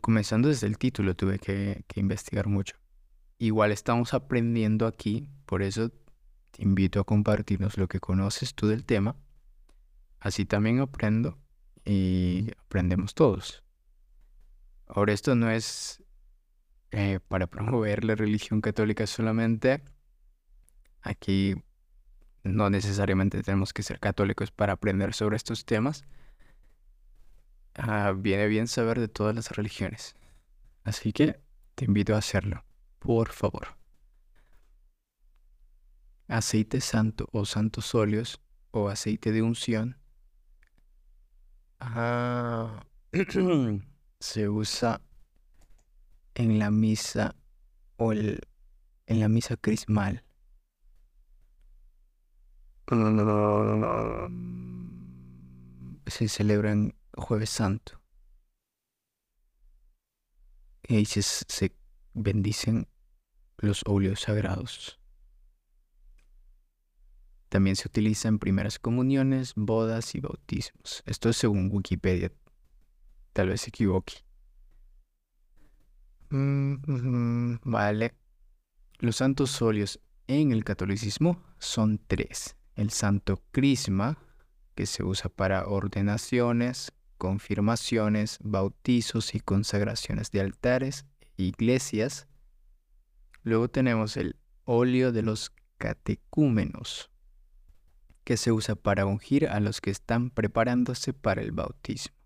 comenzando 0.00 0.48
desde 0.48 0.66
el 0.66 0.76
título 0.76 1.14
tuve 1.14 1.38
que, 1.38 1.84
que 1.86 2.00
investigar 2.00 2.46
mucho. 2.46 2.76
Igual 3.38 3.72
estamos 3.72 4.12
aprendiendo 4.12 4.86
aquí, 4.86 5.28
por 5.46 5.62
eso 5.62 5.90
te 6.50 6.62
invito 6.62 7.00
a 7.00 7.04
compartirnos 7.04 7.78
lo 7.78 7.88
que 7.88 8.00
conoces 8.00 8.54
tú 8.54 8.66
del 8.66 8.84
tema. 8.84 9.16
Así 10.18 10.44
también 10.44 10.80
aprendo 10.80 11.38
y 11.84 12.50
aprendemos 12.58 13.14
todos. 13.14 13.64
Ahora 14.86 15.12
esto 15.12 15.34
no 15.34 15.50
es 15.50 16.02
eh, 16.90 17.20
para 17.28 17.46
promover 17.46 18.04
la 18.04 18.16
religión 18.16 18.60
católica 18.60 19.06
solamente. 19.06 19.82
Aquí 21.02 21.54
no 22.42 22.70
necesariamente 22.70 23.42
tenemos 23.42 23.72
que 23.72 23.82
ser 23.82 24.00
católicos 24.00 24.50
para 24.50 24.74
aprender 24.74 25.14
sobre 25.14 25.36
estos 25.36 25.64
temas. 25.64 26.04
Ah, 27.74 28.12
viene 28.16 28.46
bien 28.46 28.66
saber 28.66 28.98
de 28.98 29.08
todas 29.08 29.34
las 29.34 29.50
religiones. 29.50 30.16
Así 30.84 31.12
que 31.12 31.40
te 31.74 31.84
invito 31.84 32.14
a 32.14 32.18
hacerlo, 32.18 32.64
por 32.98 33.30
favor. 33.30 33.76
Aceite 36.28 36.80
santo 36.80 37.28
o 37.32 37.44
santos 37.44 37.94
óleos 37.94 38.40
o 38.70 38.88
aceite 38.88 39.32
de 39.32 39.42
unción 39.42 39.98
ah, 41.80 42.84
se 44.20 44.48
usa 44.48 45.00
en 46.34 46.58
la 46.58 46.70
misa 46.70 47.34
o 47.96 48.12
el, 48.12 48.40
en 49.06 49.20
la 49.20 49.28
misa 49.28 49.56
crismal. 49.56 50.22
Se 56.06 56.28
celebra 56.28 56.72
en 56.72 56.94
Jueves 57.16 57.50
Santo. 57.50 58.00
Y 60.88 60.96
ahí 60.96 61.04
se, 61.04 61.22
se 61.22 61.72
bendicen 62.14 62.88
los 63.58 63.82
óleos 63.86 64.20
sagrados. 64.20 64.98
También 67.48 67.76
se 67.76 67.88
utiliza 67.88 68.28
en 68.28 68.38
primeras 68.38 68.78
comuniones, 68.78 69.54
bodas 69.56 70.14
y 70.14 70.20
bautismos. 70.20 71.02
Esto 71.06 71.28
es 71.28 71.36
según 71.36 71.68
Wikipedia. 71.72 72.32
Tal 73.32 73.48
vez 73.48 73.62
se 73.62 73.70
equivoque. 73.70 74.24
Mm, 76.30 77.56
vale. 77.64 78.14
Los 78.98 79.16
santos 79.16 79.60
óleos 79.62 80.00
en 80.26 80.52
el 80.52 80.62
catolicismo 80.64 81.42
son 81.58 82.00
tres. 82.06 82.56
El 82.80 82.88
santo 82.88 83.42
crisma, 83.50 84.16
que 84.74 84.86
se 84.86 85.02
usa 85.02 85.28
para 85.28 85.66
ordenaciones, 85.66 86.92
confirmaciones, 87.18 88.38
bautizos 88.40 89.34
y 89.34 89.40
consagraciones 89.40 90.30
de 90.30 90.40
altares 90.40 91.04
e 91.36 91.42
iglesias. 91.42 92.26
Luego 93.42 93.68
tenemos 93.68 94.16
el 94.16 94.36
óleo 94.64 95.12
de 95.12 95.20
los 95.20 95.52
catecúmenos, 95.76 97.10
que 98.24 98.38
se 98.38 98.50
usa 98.50 98.76
para 98.76 99.04
ungir 99.04 99.48
a 99.48 99.60
los 99.60 99.82
que 99.82 99.90
están 99.90 100.30
preparándose 100.30 101.12
para 101.12 101.42
el 101.42 101.52
bautismo. 101.52 102.16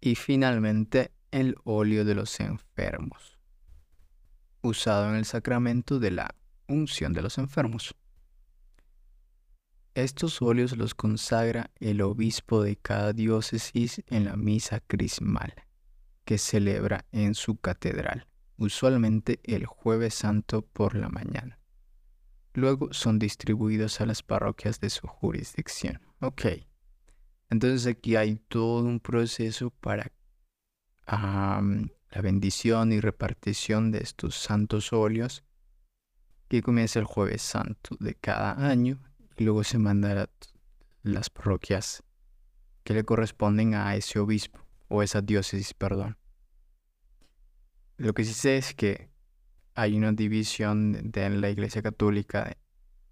Y 0.00 0.16
finalmente 0.16 1.12
el 1.30 1.54
óleo 1.62 2.04
de 2.04 2.16
los 2.16 2.40
enfermos, 2.40 3.38
usado 4.60 5.08
en 5.10 5.14
el 5.14 5.24
sacramento 5.24 6.00
de 6.00 6.10
la 6.10 6.34
unción 6.66 7.12
de 7.12 7.22
los 7.22 7.38
enfermos. 7.38 7.94
Estos 9.94 10.42
óleos 10.42 10.76
los 10.76 10.92
consagra 10.92 11.70
el 11.78 12.02
obispo 12.02 12.64
de 12.64 12.74
cada 12.74 13.12
diócesis 13.12 14.02
en 14.08 14.24
la 14.24 14.34
misa 14.34 14.80
crismal, 14.80 15.54
que 16.24 16.36
celebra 16.36 17.06
en 17.12 17.36
su 17.36 17.58
catedral, 17.58 18.26
usualmente 18.56 19.38
el 19.44 19.66
jueves 19.66 20.14
santo 20.14 20.62
por 20.62 20.96
la 20.96 21.08
mañana. 21.08 21.60
Luego 22.54 22.92
son 22.92 23.20
distribuidos 23.20 24.00
a 24.00 24.06
las 24.06 24.24
parroquias 24.24 24.80
de 24.80 24.90
su 24.90 25.06
jurisdicción. 25.06 26.00
Ok. 26.20 26.46
Entonces 27.48 27.86
aquí 27.86 28.16
hay 28.16 28.36
todo 28.48 28.82
un 28.82 28.98
proceso 28.98 29.70
para 29.70 30.10
la 31.06 32.20
bendición 32.20 32.92
y 32.92 32.98
repartición 32.98 33.92
de 33.92 33.98
estos 33.98 34.34
santos 34.34 34.92
óleos 34.92 35.44
que 36.48 36.62
comienza 36.62 36.98
el 36.98 37.04
jueves 37.04 37.42
santo 37.42 37.96
de 38.00 38.16
cada 38.16 38.68
año 38.68 38.98
y 39.36 39.44
luego 39.44 39.64
se 39.64 39.78
manda 39.78 40.22
a 40.22 40.28
las 41.02 41.30
parroquias 41.30 42.02
que 42.84 42.94
le 42.94 43.04
corresponden 43.04 43.74
a 43.74 43.96
ese 43.96 44.18
obispo 44.18 44.60
o 44.88 45.02
esa 45.02 45.22
diócesis, 45.22 45.74
perdón. 45.74 46.18
Lo 47.96 48.12
que 48.12 48.24
sí 48.24 48.34
sé 48.34 48.58
es 48.58 48.74
que 48.74 49.10
hay 49.74 49.96
una 49.96 50.12
división 50.12 51.10
de, 51.10 51.24
en 51.24 51.40
la 51.40 51.50
Iglesia 51.50 51.82
Católica. 51.82 52.56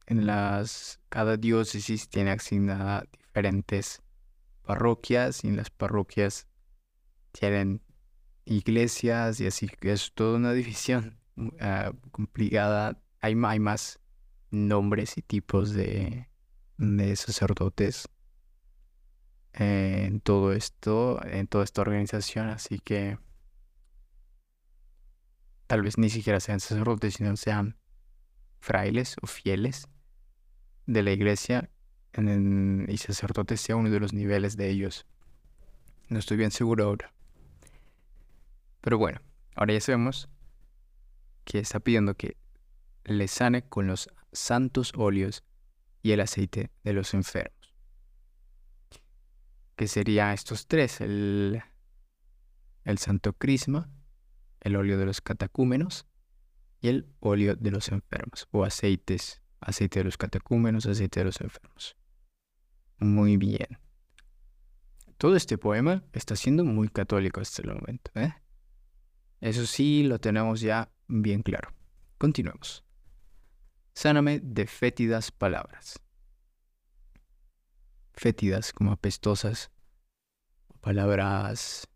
En 0.07 0.27
las, 0.27 1.01
cada 1.09 1.37
diócesis 1.37 2.09
tiene 2.09 2.33
asignada 2.33 3.05
diferentes 3.13 4.03
parroquias 4.63 5.45
y 5.45 5.49
en 5.49 5.57
las 5.57 5.71
parroquias 5.71 6.47
tienen 7.33 7.83
iglesias 8.45 9.41
y 9.41 9.47
así 9.47 9.71
es 9.81 10.13
toda 10.13 10.37
una 10.37 10.53
división 10.53 11.19
uh, 11.37 11.97
complicada. 12.11 13.01
Hay, 13.21 13.37
hay, 13.43 13.59
más 13.61 14.01
nombres 14.53 15.19
y 15.19 15.23
tipos 15.23 15.73
de, 15.73 16.29
de 16.79 17.17
sacerdotes 17.17 18.09
en 19.55 20.21
todo 20.21 20.53
esto, 20.53 21.21
en 21.25 21.47
toda 21.47 21.65
esta 21.65 21.83
organización, 21.83 22.49
así 22.49 22.79
que 22.79 23.19
tal 25.67 25.83
vez 25.83 25.99
ni 25.99 26.11
siquiera 26.11 26.41
sean 26.41 26.61
sacerdotes, 26.61 27.15
sino 27.15 27.37
sean 27.37 27.77
frailes 28.61 29.17
o 29.23 29.27
fieles 29.27 29.89
de 30.87 31.03
la 31.03 31.13
iglesia 31.13 31.71
y 32.15 32.97
sacerdotes 32.99 33.61
sea 33.61 33.77
uno 33.77 33.91
de 33.91 34.01
los 34.01 34.13
niveles 34.13 34.57
de 34.57 34.69
ellos. 34.69 35.07
No 36.09 36.19
estoy 36.19 36.37
bien 36.37 36.51
seguro 36.51 36.85
ahora. 36.85 37.13
Pero 38.83 38.99
bueno, 38.99 39.21
ahora 39.55 39.73
ya 39.73 39.81
sabemos 39.81 40.29
que 41.45 41.59
está 41.59 41.81
pidiendo 41.81 42.15
que 42.15 42.37
le 43.05 43.29
sane 43.29 43.63
con 43.63 43.87
los 43.87 44.11
santos 44.33 44.93
óleos 44.97 45.45
y 46.03 46.13
el 46.13 46.21
aceite 46.21 46.71
de 46.83 46.93
los 46.93 47.15
enfermos. 47.15 47.75
Que 49.77 49.89
serían 49.89 50.33
estos 50.33 50.67
tres, 50.67 51.01
el, 51.01 51.63
el 52.85 52.99
santo 52.99 53.33
crisma, 53.33 53.91
el 54.61 54.77
óleo 54.77 54.99
de 54.99 55.07
los 55.07 55.21
catacúmenos 55.21 56.07
y 56.81 56.89
el 56.89 57.09
óleo 57.21 57.57
de 57.57 57.71
los 57.71 57.89
enfermos, 57.89 58.49
o 58.51 58.65
aceites, 58.65 59.41
aceite 59.61 60.01
de 60.01 60.05
los 60.05 60.17
catacúmenos, 60.17 60.87
aceite 60.87 61.21
de 61.21 61.25
los 61.25 61.41
enfermos. 61.41 61.97
Muy 62.99 63.37
bien. 63.37 63.79
Todo 65.19 65.37
este 65.37 65.59
poema 65.59 66.05
está 66.13 66.35
siendo 66.35 66.65
muy 66.65 66.89
católico 66.89 67.41
hasta 67.41 67.63
el 67.63 67.69
momento. 67.69 68.11
¿eh? 68.15 68.35
Eso 69.41 69.67
sí, 69.67 70.03
lo 70.03 70.19
tenemos 70.19 70.61
ya 70.61 70.91
bien 71.07 71.43
claro. 71.43 71.73
Continuemos. 72.19 72.85
Sáname 73.95 74.41
de 74.41 74.67
fétidas 74.67 75.31
palabras. 75.31 76.01
Fétidas 78.15 78.73
como 78.73 78.93
apestosas, 78.93 79.71
palabras 80.81 81.89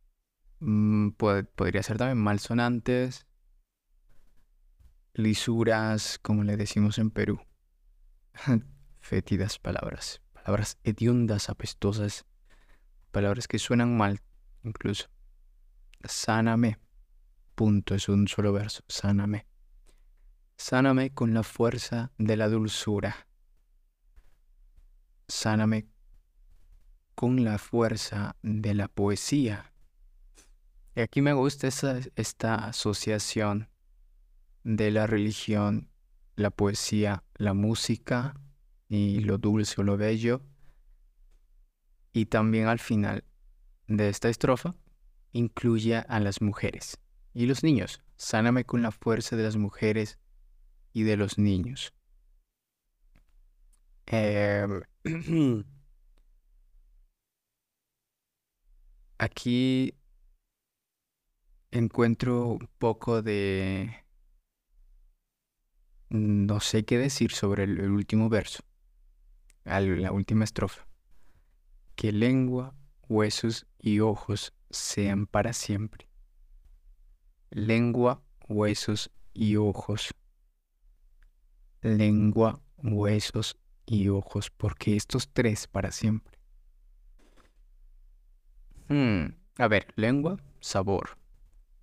Mm, 0.60 1.10
podría 1.10 1.82
ser 1.82 1.98
también 1.98 2.18
malsonantes, 2.18 3.26
lisuras, 5.14 6.18
como 6.22 6.44
le 6.44 6.56
decimos 6.56 6.98
en 6.98 7.10
Perú. 7.10 7.40
Fétidas 9.00 9.58
palabras, 9.58 10.22
palabras 10.32 10.78
hediondas, 10.82 11.50
apestosas, 11.50 12.24
palabras 13.12 13.48
que 13.48 13.58
suenan 13.58 13.96
mal 13.96 14.20
incluso. 14.64 15.08
Sáname. 16.04 16.78
Punto, 17.54 17.94
es 17.94 18.08
un 18.08 18.28
solo 18.28 18.52
verso. 18.52 18.82
Sáname. 18.88 19.46
Sáname 20.68 21.14
con 21.14 21.32
la 21.32 21.44
fuerza 21.44 22.10
de 22.18 22.36
la 22.36 22.48
dulzura. 22.48 23.28
Sáname 25.28 25.86
con 27.14 27.44
la 27.44 27.58
fuerza 27.58 28.34
de 28.42 28.74
la 28.74 28.88
poesía. 28.88 29.72
Y 30.96 31.02
aquí 31.02 31.22
me 31.22 31.34
gusta 31.34 31.68
esta 31.68 32.54
asociación 32.66 33.68
de 34.64 34.90
la 34.90 35.06
religión, 35.06 35.88
la 36.34 36.50
poesía, 36.50 37.22
la 37.36 37.54
música 37.54 38.34
y 38.88 39.20
lo 39.20 39.38
dulce 39.38 39.80
o 39.80 39.84
lo 39.84 39.96
bello. 39.96 40.42
Y 42.12 42.26
también 42.26 42.66
al 42.66 42.80
final 42.80 43.22
de 43.86 44.08
esta 44.08 44.28
estrofa 44.28 44.74
incluye 45.30 45.98
a 45.98 46.18
las 46.18 46.42
mujeres 46.42 46.98
y 47.34 47.46
los 47.46 47.62
niños. 47.62 48.02
Sáname 48.16 48.64
con 48.64 48.82
la 48.82 48.90
fuerza 48.90 49.36
de 49.36 49.44
las 49.44 49.56
mujeres 49.56 50.18
y 50.96 51.02
de 51.02 51.18
los 51.18 51.36
niños. 51.36 51.92
Em, 54.06 54.80
aquí 59.18 59.94
encuentro 61.70 62.46
un 62.46 62.70
poco 62.78 63.20
de... 63.20 64.06
No 66.08 66.60
sé 66.60 66.86
qué 66.86 66.96
decir 66.96 67.32
sobre 67.32 67.64
el, 67.64 67.90
último 67.90 68.30
verso, 68.30 68.62
la 69.64 70.12
última 70.12 70.44
estrofa. 70.44 70.88
Que 71.94 72.10
lengua, 72.10 72.74
huesos 73.06 73.66
y 73.78 74.00
ojos 74.00 74.54
sean 74.70 75.26
para 75.26 75.52
siempre. 75.52 76.08
Lengua, 77.50 78.22
huesos 78.48 79.10
y 79.34 79.56
ojos. 79.56 80.14
Lengua, 81.82 82.60
huesos 82.78 83.56
y 83.86 84.08
ojos, 84.08 84.50
porque 84.50 84.96
estos 84.96 85.28
tres 85.32 85.66
para 85.66 85.90
siempre. 85.90 86.38
Hmm, 88.88 89.34
a 89.58 89.68
ver, 89.68 89.86
lengua, 89.96 90.38
sabor 90.60 91.16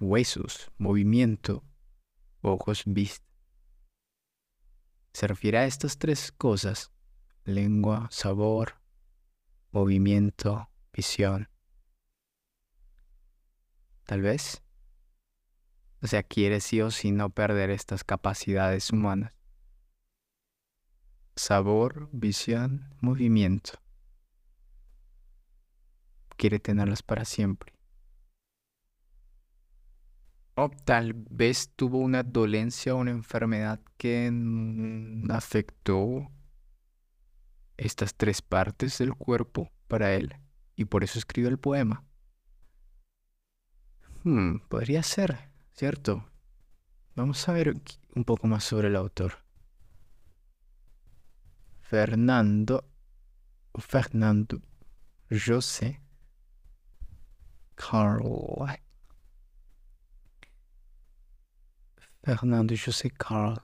huesos, 0.04 0.72
movimiento, 0.78 1.64
ojos, 2.42 2.84
vista. 2.86 3.26
Se 5.14 5.28
refiere 5.28 5.60
a 5.60 5.66
estas 5.66 5.98
tres 5.98 6.32
cosas, 6.32 6.92
lengua, 7.46 8.08
sabor, 8.12 8.82
movimiento, 9.72 10.70
visión. 10.92 11.50
Tal 14.06 14.22
vez. 14.22 14.62
O 16.02 16.08
sea, 16.08 16.24
quiere 16.24 16.60
sí 16.60 16.82
o 16.82 16.92
sí 16.92 17.12
no 17.12 17.30
perder 17.30 17.70
estas 17.70 18.04
capacidades 18.04 18.92
humanas. 18.92 19.34
Sabor, 21.36 22.10
visión, 22.12 22.94
movimiento. 23.02 23.74
Quiere 26.38 26.60
tenerlas 26.60 27.02
para 27.02 27.26
siempre. 27.26 27.74
O 30.56 30.70
tal 30.70 31.14
vez 31.14 31.72
tuvo 31.76 31.98
una 31.98 32.22
dolencia 32.22 32.94
o 32.94 33.00
una 33.00 33.12
enfermedad 33.12 33.80
que 33.98 34.32
afectó 35.30 36.32
estas 37.78 38.14
tres 38.14 38.44
partes 38.44 39.00
del 39.00 39.16
cuerpo 39.16 39.72
para 39.88 40.14
él 40.14 40.36
y 40.76 40.86
por 40.86 41.04
eso 41.04 41.18
escribió 41.18 41.50
el 41.50 41.58
poema. 41.58 42.04
Hmm, 44.24 44.60
podría 44.70 45.02
ser, 45.02 45.50
¿cierto? 45.74 46.30
Vamos 47.16 47.50
a 47.50 47.54
ver 47.54 47.74
un 48.16 48.24
poco 48.24 48.48
más 48.48 48.64
sobre 48.64 48.90
el 48.90 48.96
autor. 48.96 49.43
Fernando, 51.94 52.90
Fernando 53.78 54.60
José 55.30 56.02
Carl 57.76 58.66
Fernando 62.24 62.74
José 62.76 63.12
Carl. 63.12 63.62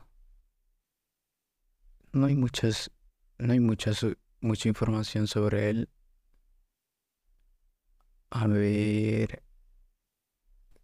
No 2.13 2.27
hay 2.27 2.35
muchas, 2.35 2.91
no 3.39 3.51
hay 3.51 3.59
muchas, 3.59 4.05
mucha 4.41 4.69
información 4.69 5.25
sobre 5.25 5.71
él. 5.71 5.89
A 8.29 8.45
ver, 8.45 9.41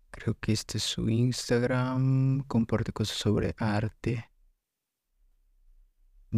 creo 0.10 0.34
que 0.40 0.52
este 0.52 0.80
es 0.80 0.84
su 0.84 1.08
Instagram. 1.08 2.42
Comparte 2.48 2.92
cosas 2.92 3.18
sobre 3.18 3.54
arte. 3.60 4.32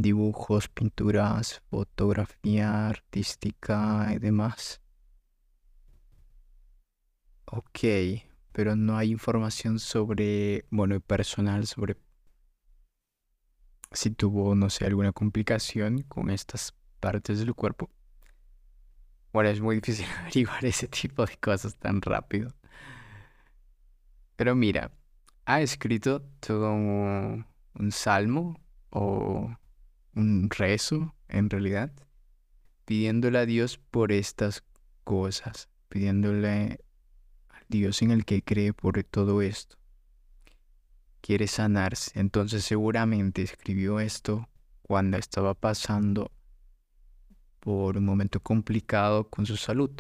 Dibujos, 0.02 0.68
pinturas, 0.70 1.62
fotografía 1.70 2.88
artística 2.88 4.10
y 4.14 4.20
demás. 4.20 4.82
Ok, 7.46 7.80
pero 8.52 8.76
no 8.76 8.98
hay 8.98 9.12
información 9.12 9.80
sobre, 9.80 10.66
bueno, 10.70 11.00
personal 11.00 11.66
sobre 11.68 11.98
si 13.92 14.12
tuvo, 14.12 14.56
no 14.56 14.70
sé, 14.70 14.86
alguna 14.86 15.12
complicación 15.12 16.04
con 16.04 16.30
estas 16.30 16.74
partes 17.00 17.40
del 17.40 17.54
cuerpo. 17.54 17.90
Bueno, 19.34 19.50
es 19.50 19.62
muy 19.62 19.76
difícil 19.76 20.06
averiguar 20.22 20.66
ese 20.66 20.88
tipo 20.88 21.26
de 21.26 21.38
cosas 21.38 21.76
tan 21.76 22.02
rápido. 22.02 22.54
Pero 24.36 24.56
mira, 24.56 24.92
ha 25.46 25.62
escrito 25.62 26.22
todo 26.40 26.72
un, 26.72 27.46
salmo 27.92 28.60
o 28.90 29.56
un 30.18 30.50
rezo, 30.50 31.16
en 31.30 31.50
realidad, 31.50 31.92
pidiéndole 32.86 33.38
a 33.38 33.46
Dios 33.46 33.78
por 33.78 34.12
estas 34.12 34.64
cosas, 35.04 35.70
pidiéndole 35.90 36.80
a 37.50 37.60
Dios 37.68 38.02
en 38.02 38.12
el 38.12 38.26
que 38.26 38.44
cree 38.44 38.74
por 38.74 39.04
todo 39.04 39.42
esto. 39.42 39.78
Quiere 41.22 41.48
sanarse, 41.48 42.20
entonces 42.20 42.66
seguramente 42.66 43.44
escribió 43.44 44.00
esto 44.00 44.50
cuando 44.82 45.18
estaba 45.18 45.54
pasando 45.54 46.32
por 47.60 47.98
un 47.98 48.06
momento 48.06 48.40
complicado 48.40 49.30
con 49.30 49.46
su 49.46 49.56
salud. 49.58 49.92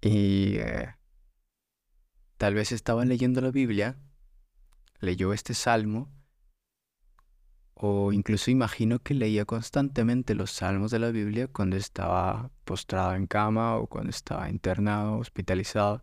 Y 0.00 0.56
eh, 0.56 0.94
tal 2.36 2.54
vez 2.54 2.72
estaba 2.72 3.04
leyendo 3.04 3.40
la 3.40 3.50
Biblia, 3.50 3.96
leyó 5.00 5.32
este 5.32 5.54
salmo, 5.54 6.10
o 7.80 8.12
incluso 8.12 8.50
imagino 8.50 8.98
que 8.98 9.14
leía 9.14 9.44
constantemente 9.44 10.34
los 10.34 10.50
salmos 10.50 10.90
de 10.90 10.98
la 10.98 11.10
Biblia 11.12 11.46
cuando 11.46 11.76
estaba 11.76 12.50
postrado 12.64 13.14
en 13.14 13.28
cama 13.28 13.76
o 13.76 13.86
cuando 13.86 14.10
estaba 14.10 14.50
internado, 14.50 15.18
hospitalizado. 15.18 16.02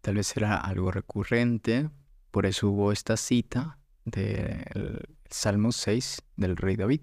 Tal 0.00 0.16
vez 0.16 0.36
era 0.36 0.56
algo 0.56 0.90
recurrente, 0.90 1.90
por 2.32 2.46
eso 2.46 2.68
hubo 2.68 2.90
esta 2.90 3.16
cita 3.16 3.78
del 4.04 5.06
Salmo 5.30 5.70
6 5.70 6.22
del 6.36 6.56
rey 6.56 6.74
David. 6.74 7.02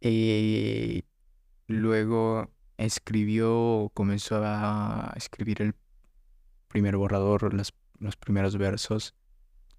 Y 0.00 0.98
eh, 1.00 1.04
luego 1.66 2.48
escribió, 2.76 3.90
comenzó 3.94 4.40
a 4.44 5.12
escribir 5.16 5.62
el 5.62 5.74
primer 6.68 6.96
borrador, 6.96 7.54
los, 7.54 7.74
los 7.98 8.16
primeros 8.16 8.56
versos 8.56 9.16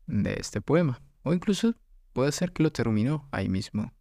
de 0.06 0.34
este 0.34 0.60
poema. 0.60 1.02
O 1.26 1.34
incluso 1.34 1.76
puede 2.14 2.32
ser 2.32 2.54
que 2.54 2.62
lo 2.62 2.72
terminó 2.72 3.28
ahí 3.32 3.50
mismo. 3.50 3.92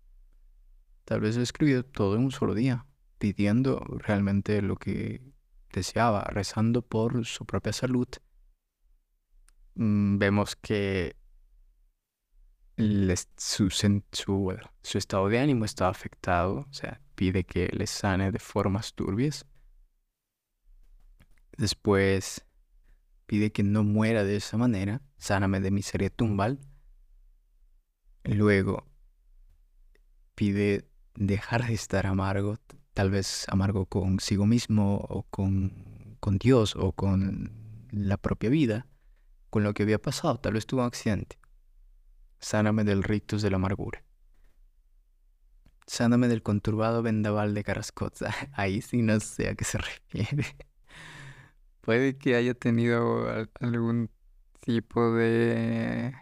Tal 1.07 1.21
vez 1.21 1.37
lo 1.37 1.43
escribió 1.43 1.83
todo 1.83 2.17
en 2.17 2.25
un 2.25 2.31
solo 2.31 2.55
día, 2.55 2.87
pidiendo 3.19 3.79
realmente 3.79 4.61
lo 4.61 4.77
que 4.77 5.33
deseaba, 5.73 6.23
rezando 6.25 6.83
por 6.83 7.25
su 7.25 7.47
propia 7.47 7.73
salud. 7.73 8.09
Mm, 9.75 10.19
vemos 10.19 10.55
que 10.55 11.17
su, 13.39 13.69
estado 14.99 15.29
de 15.29 15.39
ánimo 15.39 15.65
está 15.65 15.89
afectado, 15.89 16.67
o 16.69 16.73
sea, 16.73 17.01
pide 17.15 17.45
que 17.45 17.69
le 17.69 17.87
sane 17.87 18.33
de 18.33 18.39
formas 18.39 18.93
turbias. 18.93 19.47
Después 21.57 22.45
pide 23.25 23.51
que 23.51 23.63
no 23.63 23.83
muera 23.83 24.25
de 24.25 24.37
esa 24.37 24.59
manera, 24.59 25.01
sáname 25.17 25.61
de 25.61 25.71
miseria 25.71 26.11
tumbal. 26.11 26.61
Luego 28.25 28.87
pide 30.35 30.87
dejar 31.15 31.67
de 31.67 31.75
estar 31.75 32.07
amargo, 32.07 32.57
tal 32.93 33.11
vez 33.11 33.47
amargo 33.49 33.87
consigo 33.87 34.47
mismo 34.47 34.97
o 35.09 35.23
con, 35.25 36.17
con 36.21 36.39
Dios 36.39 36.75
o 36.77 36.93
con 36.93 37.53
la 37.91 38.17
propia 38.17 38.51
vida, 38.51 38.87
con 39.51 39.63
lo 39.63 39.73
que 39.75 39.85
había 39.85 40.01
pasado, 40.01 40.39
tal 40.39 40.55
vez 40.55 40.67
tuvo 40.67 40.81
un 40.81 40.89
accidente 40.89 41.39
sáname 42.45 42.85
del 42.85 43.03
rictus 43.03 43.43
de 43.43 43.51
la 43.51 43.57
amargura. 43.57 44.05
Sáname 45.87 46.29
del 46.29 46.43
conturbado 46.43 47.03
vendaval 47.03 47.55
de 47.55 47.65
Carascoza. 47.65 48.31
Ahí 48.53 48.83
sí 48.83 49.03
no 49.03 49.19
sé 49.21 49.49
a 49.49 49.55
qué 49.55 49.65
se 49.65 49.79
refiere. 49.79 50.57
Puede 51.81 52.17
que 52.17 52.37
haya 52.37 52.55
tenido 52.55 53.27
algún 53.61 54.11
tipo 54.61 55.13
de... 55.15 56.15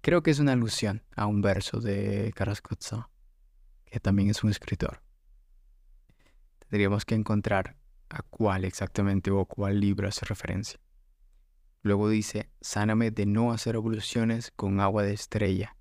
Creo 0.00 0.22
que 0.22 0.30
es 0.30 0.38
una 0.38 0.52
alusión 0.52 1.02
a 1.16 1.26
un 1.26 1.42
verso 1.42 1.80
de 1.80 2.32
Carascoza, 2.34 3.10
que 3.84 4.00
también 4.00 4.30
es 4.30 4.44
un 4.44 4.50
escritor. 4.50 5.02
Tendríamos 6.60 7.04
que 7.04 7.14
encontrar 7.14 7.76
a 8.08 8.22
cuál 8.22 8.64
exactamente 8.64 9.30
o 9.30 9.44
cuál 9.44 9.80
libro 9.80 10.08
hace 10.08 10.24
referencia. 10.24 10.80
Luego 11.82 12.08
dice, 12.08 12.48
sáname 12.60 13.10
de 13.10 13.26
no 13.26 13.52
hacer 13.52 13.74
evoluciones 13.74 14.52
con 14.54 14.80
agua 14.80 15.02
de 15.02 15.14
estrella. 15.14 15.76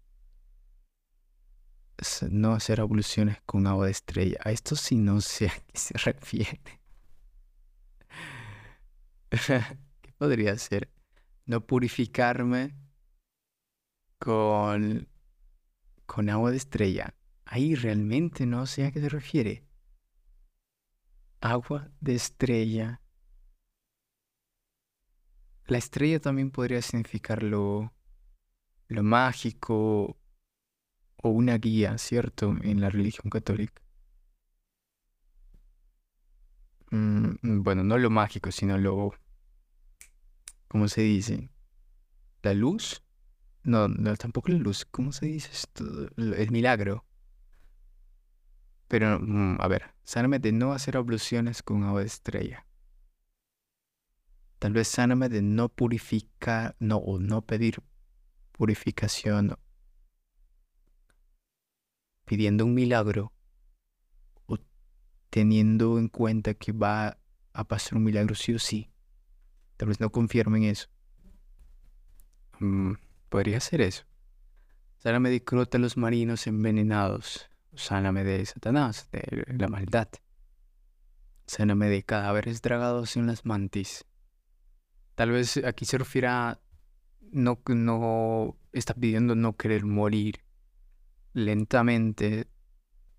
No 2.31 2.53
hacer 2.53 2.79
evoluciones 2.79 3.37
con 3.45 3.67
agua 3.67 3.85
de 3.85 3.91
estrella. 3.91 4.39
A 4.43 4.51
esto 4.51 4.75
sí 4.75 4.95
no 4.97 5.21
sé 5.21 5.47
a 5.47 5.53
qué 5.67 5.77
se 5.77 5.97
refiere. 5.99 6.59
¿Qué 10.01 10.11
podría 10.17 10.57
ser? 10.57 10.89
No 11.45 11.65
purificarme 11.65 12.75
con, 14.21 15.07
con 16.05 16.29
agua 16.29 16.51
de 16.51 16.57
estrella. 16.57 17.13
Ahí 17.45 17.75
realmente 17.75 18.45
no 18.45 18.65
sé 18.65 18.85
a 18.85 18.91
qué 18.91 19.01
se 19.01 19.09
refiere. 19.09 19.65
Agua 21.41 21.89
de 21.99 22.15
estrella 22.15 23.01
la 25.71 25.77
estrella 25.77 26.19
también 26.19 26.51
podría 26.51 26.81
significar 26.81 27.43
lo, 27.43 27.93
mágico 28.89 30.17
o 31.23 31.29
una 31.29 31.57
guía, 31.57 31.97
¿cierto? 31.97 32.53
En 32.61 32.81
la 32.81 32.89
religión 32.89 33.29
católica. 33.29 33.81
Mm, 36.91 37.35
mm, 37.41 37.63
bueno, 37.63 37.85
no 37.85 37.97
lo 37.97 38.09
mágico, 38.09 38.51
sino 38.51 38.77
lo... 38.77 39.13
¿Cómo 40.67 40.89
se 40.89 41.03
dice? 41.03 41.49
¿La 42.43 42.53
luz? 42.53 43.01
No, 43.63 43.87
no, 43.87 44.15
tampoco 44.15 44.51
la 44.51 44.57
luz. 44.57 44.85
¿Cómo 44.85 45.11
se 45.11 45.27
dice 45.27 45.49
esto? 45.51 45.83
El 46.17 46.51
milagro. 46.51 47.05
Pero, 48.87 49.19
mm, 49.19 49.57
a 49.59 49.67
ver, 49.67 49.83
sáname 50.03 50.39
de 50.39 50.51
no 50.51 50.73
hacer 50.73 50.97
abluciones 50.97 51.63
con 51.63 51.83
agua 51.83 52.01
de 52.01 52.07
estrella. 52.07 52.65
Tal 54.59 54.73
vez 54.73 54.87
sáname 54.87 55.29
de 55.29 55.41
no 55.41 55.69
purificar, 55.69 56.75
no, 56.79 56.97
o 56.97 57.19
no 57.19 57.41
pedir 57.41 57.81
purificación 58.51 59.57
pidiendo 62.25 62.65
un 62.65 62.73
milagro 62.73 63.33
o 64.45 64.57
teniendo 65.29 65.99
en 65.99 66.07
cuenta 66.09 66.53
que 66.53 66.71
va 66.71 67.17
a 67.53 67.63
pasar 67.67 67.97
un 67.97 68.03
milagro 68.05 68.35
sí 68.35 68.53
o 68.53 68.59
sí. 68.59 68.89
Tal 69.77 69.89
vez 69.89 69.99
no 69.99 70.11
confirme 70.11 70.59
en 70.59 70.63
eso. 70.65 70.87
Mm, 72.59 72.93
podría 73.31 73.61
ser 73.61 73.79
eso. 73.81 74.03
Sáname 74.97 75.29
de 75.31 75.43
crótalos 75.43 75.97
marinos 75.97 76.45
envenenados. 76.45 77.49
Sáname 77.73 78.25
de 78.25 78.45
Satanás, 78.45 79.09
de 79.11 79.45
la 79.57 79.69
maldad. 79.69 80.09
Sáname 81.47 81.87
de 81.87 82.03
cadáveres 82.03 82.61
dragados 82.61 83.15
en 83.15 83.27
las 83.27 83.45
mantis. 83.45 84.05
Tal 85.15 85.31
vez 85.31 85.57
aquí 85.65 85.85
se 85.85 85.97
refiere 85.97 86.27
a 86.27 86.59
no, 87.31 87.61
no 87.67 88.57
está 88.73 88.93
pidiendo 88.93 89.33
no 89.33 89.55
querer 89.55 89.85
morir 89.85 90.43
lentamente 91.33 92.47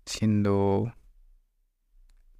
siendo 0.05 0.93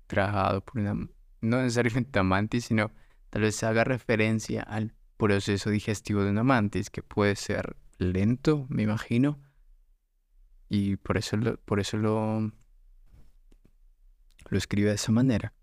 trabajado 0.05 0.61
por 0.61 0.79
una, 0.79 0.93
no 1.41 1.61
necesariamente 1.61 2.21
mantis, 2.21 2.65
sino 2.65 2.91
tal 3.31 3.41
vez 3.41 3.63
haga 3.63 3.83
referencia 3.83 4.61
al 4.61 4.93
proceso 5.23 5.69
digestivo 5.69 6.23
de 6.23 6.31
una 6.31 6.43
mantis, 6.43 6.89
que 6.89 7.01
puede 7.01 7.37
ser 7.37 7.77
lento, 7.97 8.65
me 8.67 8.83
imagino, 8.83 9.39
y 10.67 10.97
por 10.97 11.17
eso 11.17 11.37
por 11.63 11.79
eso 11.79 11.95
lo, 11.95 12.51
lo 14.49 14.57
escribe 14.57 14.89
de 14.89 14.95
esa 14.95 15.13
manera. 15.13 15.53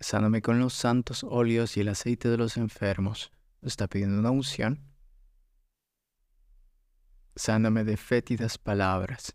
Sáname 0.00 0.42
con 0.42 0.60
los 0.60 0.74
santos 0.74 1.24
óleos 1.24 1.78
y 1.78 1.80
el 1.80 1.88
aceite 1.88 2.28
de 2.28 2.36
los 2.36 2.58
enfermos. 2.58 3.32
Está 3.62 3.88
pidiendo 3.88 4.18
una 4.18 4.30
unción. 4.30 4.84
Sáname 7.36 7.84
de 7.84 7.96
fétidas 7.96 8.58
palabras. 8.58 9.34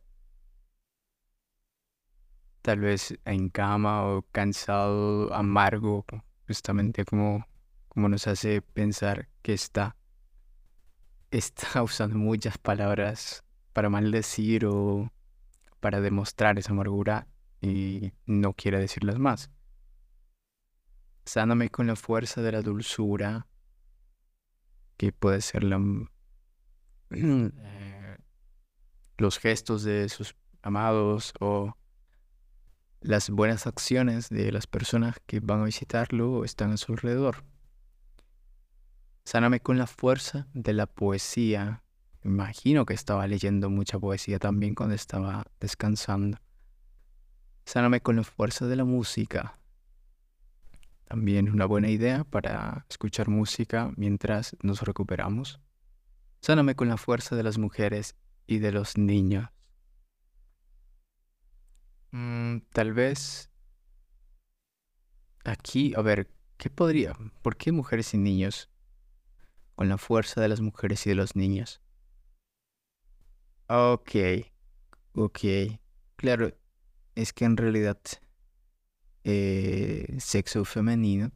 Tal 2.62 2.80
vez 2.82 3.18
en 3.26 3.50
cama 3.50 4.06
o 4.06 4.22
cansado, 4.32 5.34
amargo, 5.34 6.06
justamente 6.48 7.04
como, 7.04 7.46
como 7.94 8.10
nos 8.10 8.28
hace 8.28 8.62
pensar 8.62 9.30
que 9.42 9.54
está. 9.54 9.96
está 11.32 11.84
usando 11.84 12.18
muchas 12.18 12.58
palabras 12.58 13.44
para 13.74 13.90
maldecir 13.90 14.66
o 14.66 15.12
para 15.80 16.02
demostrar 16.02 16.58
esa 16.58 16.72
amargura 16.72 17.28
y 17.62 18.12
no 18.26 18.54
quiere 18.54 18.80
decirlas 18.80 19.20
más. 19.20 19.50
Sáname 21.26 21.70
con 21.70 21.88
la 21.88 21.96
fuerza 21.96 22.42
de 22.42 22.52
la 22.52 22.62
dulzura, 22.62 23.48
que 24.98 25.12
puede 25.14 25.42
ser 25.42 25.64
la, 25.64 25.80
eh, 27.12 28.18
los 29.18 29.40
gestos 29.40 29.84
de 29.84 30.10
sus 30.10 30.36
amados 30.62 31.34
o 31.40 31.78
las 33.00 33.30
buenas 33.30 33.68
acciones 33.68 34.30
de 34.30 34.52
las 34.52 34.68
personas 34.68 35.18
que 35.26 35.40
van 35.40 35.62
a 35.62 35.66
visitarlo 35.66 36.32
o 36.32 36.46
están 36.46 36.72
a 36.72 36.78
su 36.78 36.94
alrededor. 36.94 37.44
Sáname 39.26 39.62
con 39.62 39.78
la 39.78 39.88
fuerza 39.88 40.48
de 40.54 40.74
la 40.74 40.86
poesía. 40.86 41.84
Imagino 42.24 42.86
que 42.86 42.94
estaba 42.94 43.26
leyendo 43.28 43.70
mucha 43.70 44.00
poesía 44.00 44.38
también 44.38 44.76
cuando 44.76 44.96
estaba 44.96 45.46
descansando. 45.60 46.38
Sáname 47.66 48.02
con 48.02 48.18
la 48.18 48.24
fuerza 48.24 48.68
de 48.68 48.76
la 48.76 48.84
música. 48.84 49.60
También 51.06 51.50
una 51.50 51.66
buena 51.66 51.90
idea 51.90 52.24
para 52.26 52.86
escuchar 52.90 53.30
música 53.30 53.92
mientras 53.96 54.58
nos 54.62 54.82
recuperamos. 54.82 55.60
Sáname 56.42 56.76
con 56.76 56.90
la 56.90 56.98
fuerza 56.98 57.36
de 57.36 57.44
las 57.44 57.58
mujeres 57.58 58.16
y 58.46 58.60
de 58.60 58.72
los 58.72 58.98
niños. 58.98 59.50
Mm, 62.12 62.58
tal 62.72 62.94
vez 62.94 63.50
aquí, 65.46 65.94
a 65.96 66.02
ver, 66.02 66.30
¿qué 66.58 66.70
podría? 66.70 67.16
¿Por 67.42 67.56
qué 67.56 67.72
mujeres 67.72 68.14
y 68.14 68.18
niños? 68.18 68.70
Con 69.76 69.90
la 69.90 69.98
fuerza 69.98 70.42
de 70.42 70.50
las 70.50 70.62
mujeres 70.62 71.06
y 71.06 71.10
de 71.10 71.16
los 71.16 71.36
niños. 71.36 71.82
Ok, 73.68 74.12
ok. 75.14 75.40
Claro, 76.16 76.54
es 77.16 77.34
que 77.34 77.46
en 77.46 77.58
realidad 77.58 78.00
eh, 79.24 80.16
sexo 80.20 80.66
femenino 80.66 81.32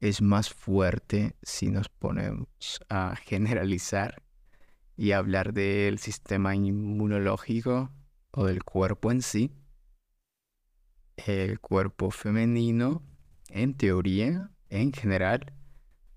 es 0.00 0.22
más 0.22 0.50
fuerte 0.50 1.36
si 1.42 1.70
nos 1.70 1.88
ponemos 1.88 2.48
a 2.88 3.16
generalizar 3.24 4.22
y 4.96 5.12
hablar 5.12 5.52
del 5.52 5.98
sistema 5.98 6.54
inmunológico 6.56 7.92
o 8.32 8.46
del 8.46 8.64
cuerpo 8.64 9.12
en 9.12 9.22
sí. 9.22 9.52
El 11.16 11.60
cuerpo 11.60 12.10
femenino, 12.10 13.02
en 13.48 13.74
teoría, 13.76 14.50
en 14.68 14.92
general, 14.92 15.52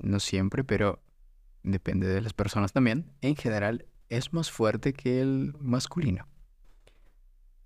no 0.01 0.19
siempre, 0.19 0.63
pero 0.63 1.01
depende 1.63 2.07
de 2.07 2.21
las 2.21 2.33
personas 2.33 2.73
también, 2.73 3.11
en 3.21 3.35
general 3.35 3.85
es 4.09 4.33
más 4.33 4.51
fuerte 4.51 4.93
que 4.93 5.21
el 5.21 5.53
masculino. 5.59 6.27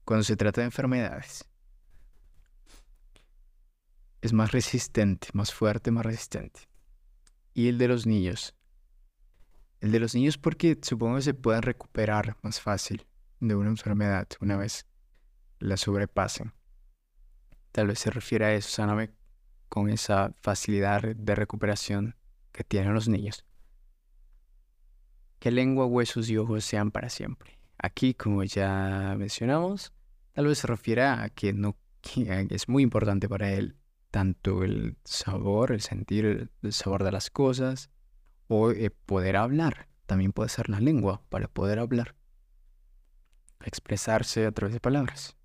Cuando 0.03 0.23
se 0.23 0.37
trata 0.37 0.61
de 0.61 0.65
enfermedades, 0.65 1.45
es 4.21 4.33
más 4.33 4.51
resistente, 4.51 5.29
más 5.33 5.53
fuerte, 5.53 5.91
más 5.91 6.05
resistente. 6.05 6.61
Y 7.53 7.67
el 7.67 7.77
de 7.77 7.87
los 7.87 8.05
niños. 8.05 8.55
El 9.81 9.91
de 9.91 9.99
los 9.99 10.13
niños 10.15 10.37
porque 10.37 10.77
supongo 10.81 11.15
que 11.17 11.21
se 11.21 11.33
pueden 11.33 11.61
recuperar 11.61 12.37
más 12.41 12.59
fácil 12.59 13.05
de 13.39 13.55
una 13.55 13.69
enfermedad 13.69 14.27
una 14.39 14.57
vez 14.57 14.85
la 15.59 15.77
sobrepasen. 15.77 16.53
Tal 17.71 17.87
vez 17.87 17.99
se 17.99 18.09
refiere 18.09 18.45
a 18.45 18.53
eso, 18.53 18.69
sáname 18.69 19.11
con 19.69 19.89
esa 19.89 20.33
facilidad 20.41 21.01
de 21.01 21.35
recuperación 21.35 22.15
que 22.55 22.63
tienen 22.63 22.93
los 22.93 23.07
niños. 23.07 23.45
Que 25.39 25.51
lengua, 25.51 25.85
huesos 25.85 26.29
y 26.29 26.37
ojos 26.37 26.63
sean 26.63 26.91
para 26.91 27.09
siempre. 27.09 27.59
Aquí, 27.77 28.13
como 28.13 28.43
ya 28.43 29.15
mencionamos, 29.17 29.93
tal 30.33 30.47
vez 30.47 30.59
se 30.59 30.67
refiere 30.67 31.03
a 31.03 31.29
que 31.29 31.53
no 31.53 31.75
es 32.25 32.69
muy 32.69 32.83
importante 32.83 33.27
para 33.27 33.51
él 33.51 33.77
tanto 34.11 34.63
el 34.63 34.97
sabor, 35.03 35.71
el 35.71 35.81
sentir 35.81 36.49
el 36.61 36.73
sabor 36.73 37.03
de 37.03 37.11
las 37.11 37.29
cosas 37.29 37.89
o 38.47 38.71
eh, 38.71 38.89
poder 38.89 39.35
hablar. 39.35 39.89
También 40.05 40.31
puede 40.31 40.49
ser 40.49 40.69
la 40.69 40.79
lengua 40.79 41.21
para 41.29 41.47
poder 41.47 41.79
hablar 41.79 42.15
expresarse 43.65 44.45
a 44.45 44.51
través 44.51 44.73
de 44.73 44.79
palabras. 44.79 45.35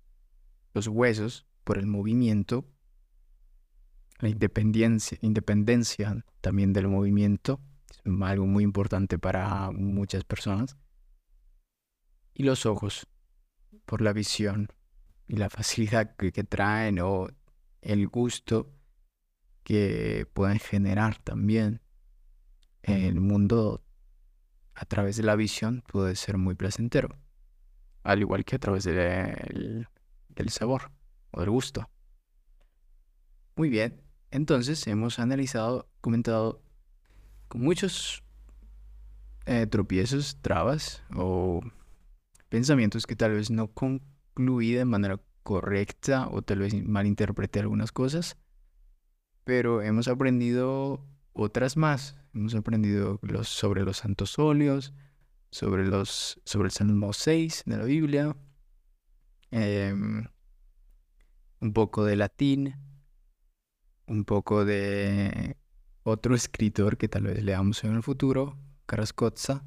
Los 0.73 0.87
huesos, 0.87 1.45
por 1.63 1.77
el 1.77 1.87
movimiento, 1.87 2.65
la 4.21 4.29
independencia, 4.29 5.17
independencia 5.21 6.25
también 6.41 6.73
del 6.73 6.87
movimiento, 6.87 7.59
es 7.89 8.01
algo 8.21 8.45
muy 8.45 8.63
importante 8.63 9.19
para 9.19 9.71
muchas 9.71 10.23
personas. 10.23 10.77
Y 12.33 12.43
los 12.43 12.65
ojos, 12.65 13.07
por 13.85 14.01
la 14.01 14.13
visión 14.13 14.69
y 15.27 15.35
la 15.35 15.49
facilidad 15.49 16.15
que, 16.15 16.31
que 16.31 16.43
traen 16.43 16.99
o 16.99 17.27
el 17.81 18.07
gusto 18.07 18.71
que 19.63 20.25
pueden 20.33 20.59
generar 20.59 21.17
también. 21.23 21.81
El 22.83 23.19
mundo 23.19 23.83
a 24.73 24.85
través 24.85 25.17
de 25.17 25.23
la 25.23 25.35
visión 25.35 25.83
puede 25.87 26.15
ser 26.15 26.37
muy 26.37 26.55
placentero 26.55 27.21
al 28.03 28.19
igual 28.19 28.45
que 28.45 28.55
a 28.55 28.59
través 28.59 28.83
del, 28.83 29.87
sabor 30.47 30.91
o 31.31 31.41
del 31.41 31.49
gusto. 31.49 31.89
Muy 33.55 33.69
bien, 33.69 34.01
entonces 34.31 34.85
hemos 34.87 35.19
analizado, 35.19 35.89
comentado 36.01 36.61
con 37.47 37.61
muchos 37.61 38.23
eh, 39.45 39.67
tropiezos, 39.67 40.37
trabas 40.41 41.03
o 41.15 41.61
pensamientos 42.49 43.05
que 43.05 43.15
tal 43.15 43.33
vez 43.33 43.49
no 43.51 43.67
concluí 43.67 44.71
de 44.71 44.85
manera 44.85 45.19
correcta 45.43 46.27
o 46.29 46.41
tal 46.41 46.59
vez 46.59 46.73
malinterpreté 46.83 47.59
algunas 47.59 47.91
cosas, 47.91 48.37
pero 49.43 49.81
hemos 49.81 50.07
aprendido 50.07 51.05
otras 51.33 51.77
más. 51.77 52.15
Hemos 52.33 52.55
aprendido 52.55 53.19
sobre 53.43 53.83
los 53.83 53.97
santos 53.97 54.39
óleos, 54.39 54.93
sobre, 55.49 55.85
los, 55.85 56.39
sobre 56.45 56.67
el 56.67 56.71
Salmo 56.71 57.11
6 57.11 57.63
de 57.65 57.77
la 57.77 57.83
Biblia, 57.83 58.35
em, 59.51 60.25
un 61.59 61.73
poco 61.73 62.05
de 62.05 62.15
latín, 62.15 62.75
un 64.11 64.25
poco 64.25 64.65
de 64.65 65.55
otro 66.03 66.35
escritor 66.35 66.97
que 66.97 67.07
tal 67.07 67.23
vez 67.23 67.41
leamos 67.43 67.83
en 67.85 67.95
el 67.95 68.03
futuro, 68.03 68.57
Carrascoza. 68.85 69.63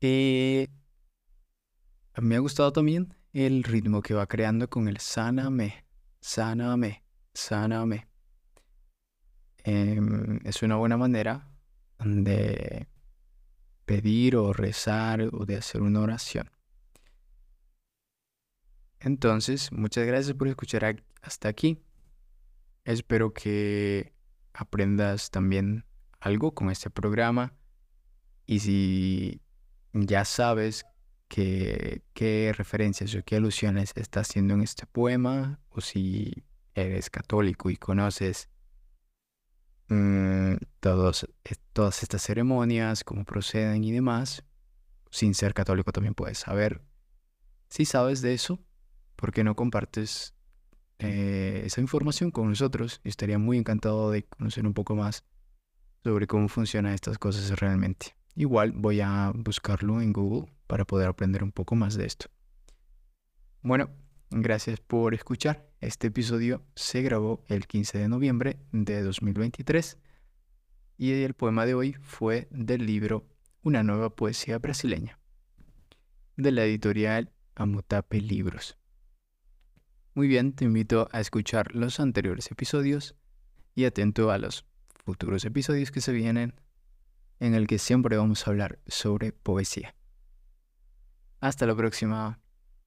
Eh, 0.00 0.68
me 2.20 2.36
ha 2.36 2.38
gustado 2.38 2.72
también 2.72 3.14
el 3.34 3.62
ritmo 3.62 4.00
que 4.00 4.14
va 4.14 4.26
creando 4.26 4.68
con 4.70 4.88
el 4.88 4.96
sáname, 4.96 5.84
sáname, 6.20 7.04
sáname. 7.34 8.08
Em, 9.64 10.40
es 10.44 10.62
una 10.62 10.76
buena 10.76 10.96
manera 10.96 11.50
de 11.98 12.88
pedir 13.84 14.36
o 14.36 14.54
rezar 14.54 15.28
o 15.32 15.44
de 15.44 15.56
hacer 15.56 15.82
una 15.82 16.00
oración. 16.00 16.50
Entonces, 19.00 19.70
muchas 19.70 20.06
gracias 20.06 20.34
por 20.34 20.48
escuchar 20.48 21.04
hasta 21.20 21.48
aquí. 21.48 21.82
Espero 22.84 23.32
que 23.32 24.12
aprendas 24.52 25.30
también 25.30 25.84
algo 26.20 26.54
con 26.54 26.70
este 26.70 26.90
programa. 26.90 27.54
Y 28.46 28.60
si 28.60 29.40
ya 29.92 30.24
sabes 30.24 30.84
qué 31.28 32.02
referencias 32.56 33.14
o 33.14 33.22
qué 33.24 33.36
alusiones 33.36 33.92
está 33.96 34.20
haciendo 34.20 34.54
en 34.54 34.62
este 34.62 34.86
poema, 34.86 35.60
o 35.70 35.80
si 35.80 36.44
eres 36.74 37.08
católico 37.08 37.70
y 37.70 37.76
conoces 37.76 38.50
Mm, 39.92 40.56
todos, 40.80 41.28
todas 41.74 42.02
estas 42.02 42.22
ceremonias, 42.22 43.04
cómo 43.04 43.26
proceden 43.26 43.84
y 43.84 43.92
demás. 43.92 44.42
Sin 45.10 45.34
ser 45.34 45.52
católico 45.52 45.92
también 45.92 46.14
puedes 46.14 46.38
saber. 46.38 46.82
Si 47.68 47.84
sabes 47.84 48.22
de 48.22 48.32
eso, 48.32 48.58
¿por 49.16 49.32
qué 49.32 49.44
no 49.44 49.54
compartes 49.54 50.34
eh, 51.02 51.62
esa 51.64 51.80
información 51.80 52.30
con 52.30 52.48
nosotros? 52.48 53.00
Estaría 53.04 53.38
muy 53.38 53.58
encantado 53.58 54.10
de 54.10 54.24
conocer 54.24 54.66
un 54.66 54.74
poco 54.74 54.94
más 54.94 55.24
sobre 56.02 56.26
cómo 56.26 56.48
funcionan 56.48 56.94
estas 56.94 57.18
cosas 57.18 57.58
realmente. 57.58 58.14
Igual 58.34 58.72
voy 58.72 59.00
a 59.00 59.32
buscarlo 59.34 60.00
en 60.00 60.12
Google 60.12 60.52
para 60.66 60.84
poder 60.84 61.08
aprender 61.08 61.42
un 61.42 61.52
poco 61.52 61.74
más 61.74 61.96
de 61.96 62.06
esto. 62.06 62.26
Bueno, 63.62 63.90
Gracias 64.34 64.80
por 64.80 65.12
escuchar. 65.12 65.68
Este 65.82 66.06
episodio 66.06 66.64
se 66.74 67.02
grabó 67.02 67.44
el 67.48 67.66
15 67.66 67.98
de 67.98 68.08
noviembre 68.08 68.56
de 68.72 69.02
2023 69.02 69.98
y 70.96 71.12
el 71.12 71.34
poema 71.34 71.66
de 71.66 71.74
hoy 71.74 71.92
fue 72.00 72.48
del 72.50 72.86
libro 72.86 73.26
Una 73.62 73.82
nueva 73.82 74.16
poesía 74.16 74.58
brasileña 74.58 75.18
de 76.36 76.50
la 76.50 76.64
editorial 76.64 77.30
Amotape 77.56 78.22
Libros. 78.22 78.78
Muy 80.14 80.28
bien, 80.28 80.52
te 80.52 80.66
invito 80.66 81.08
a 81.12 81.20
escuchar 81.20 81.74
los 81.74 81.98
anteriores 81.98 82.50
episodios 82.50 83.14
y 83.74 83.86
atento 83.86 84.30
a 84.30 84.36
los 84.36 84.66
futuros 85.06 85.46
episodios 85.46 85.90
que 85.90 86.02
se 86.02 86.12
vienen 86.12 86.54
en 87.40 87.54
el 87.54 87.66
que 87.66 87.78
siempre 87.78 88.18
vamos 88.18 88.46
a 88.46 88.50
hablar 88.50 88.78
sobre 88.86 89.32
poesía. 89.32 89.94
Hasta 91.40 91.66
la 91.66 91.74
próxima. 91.74 92.41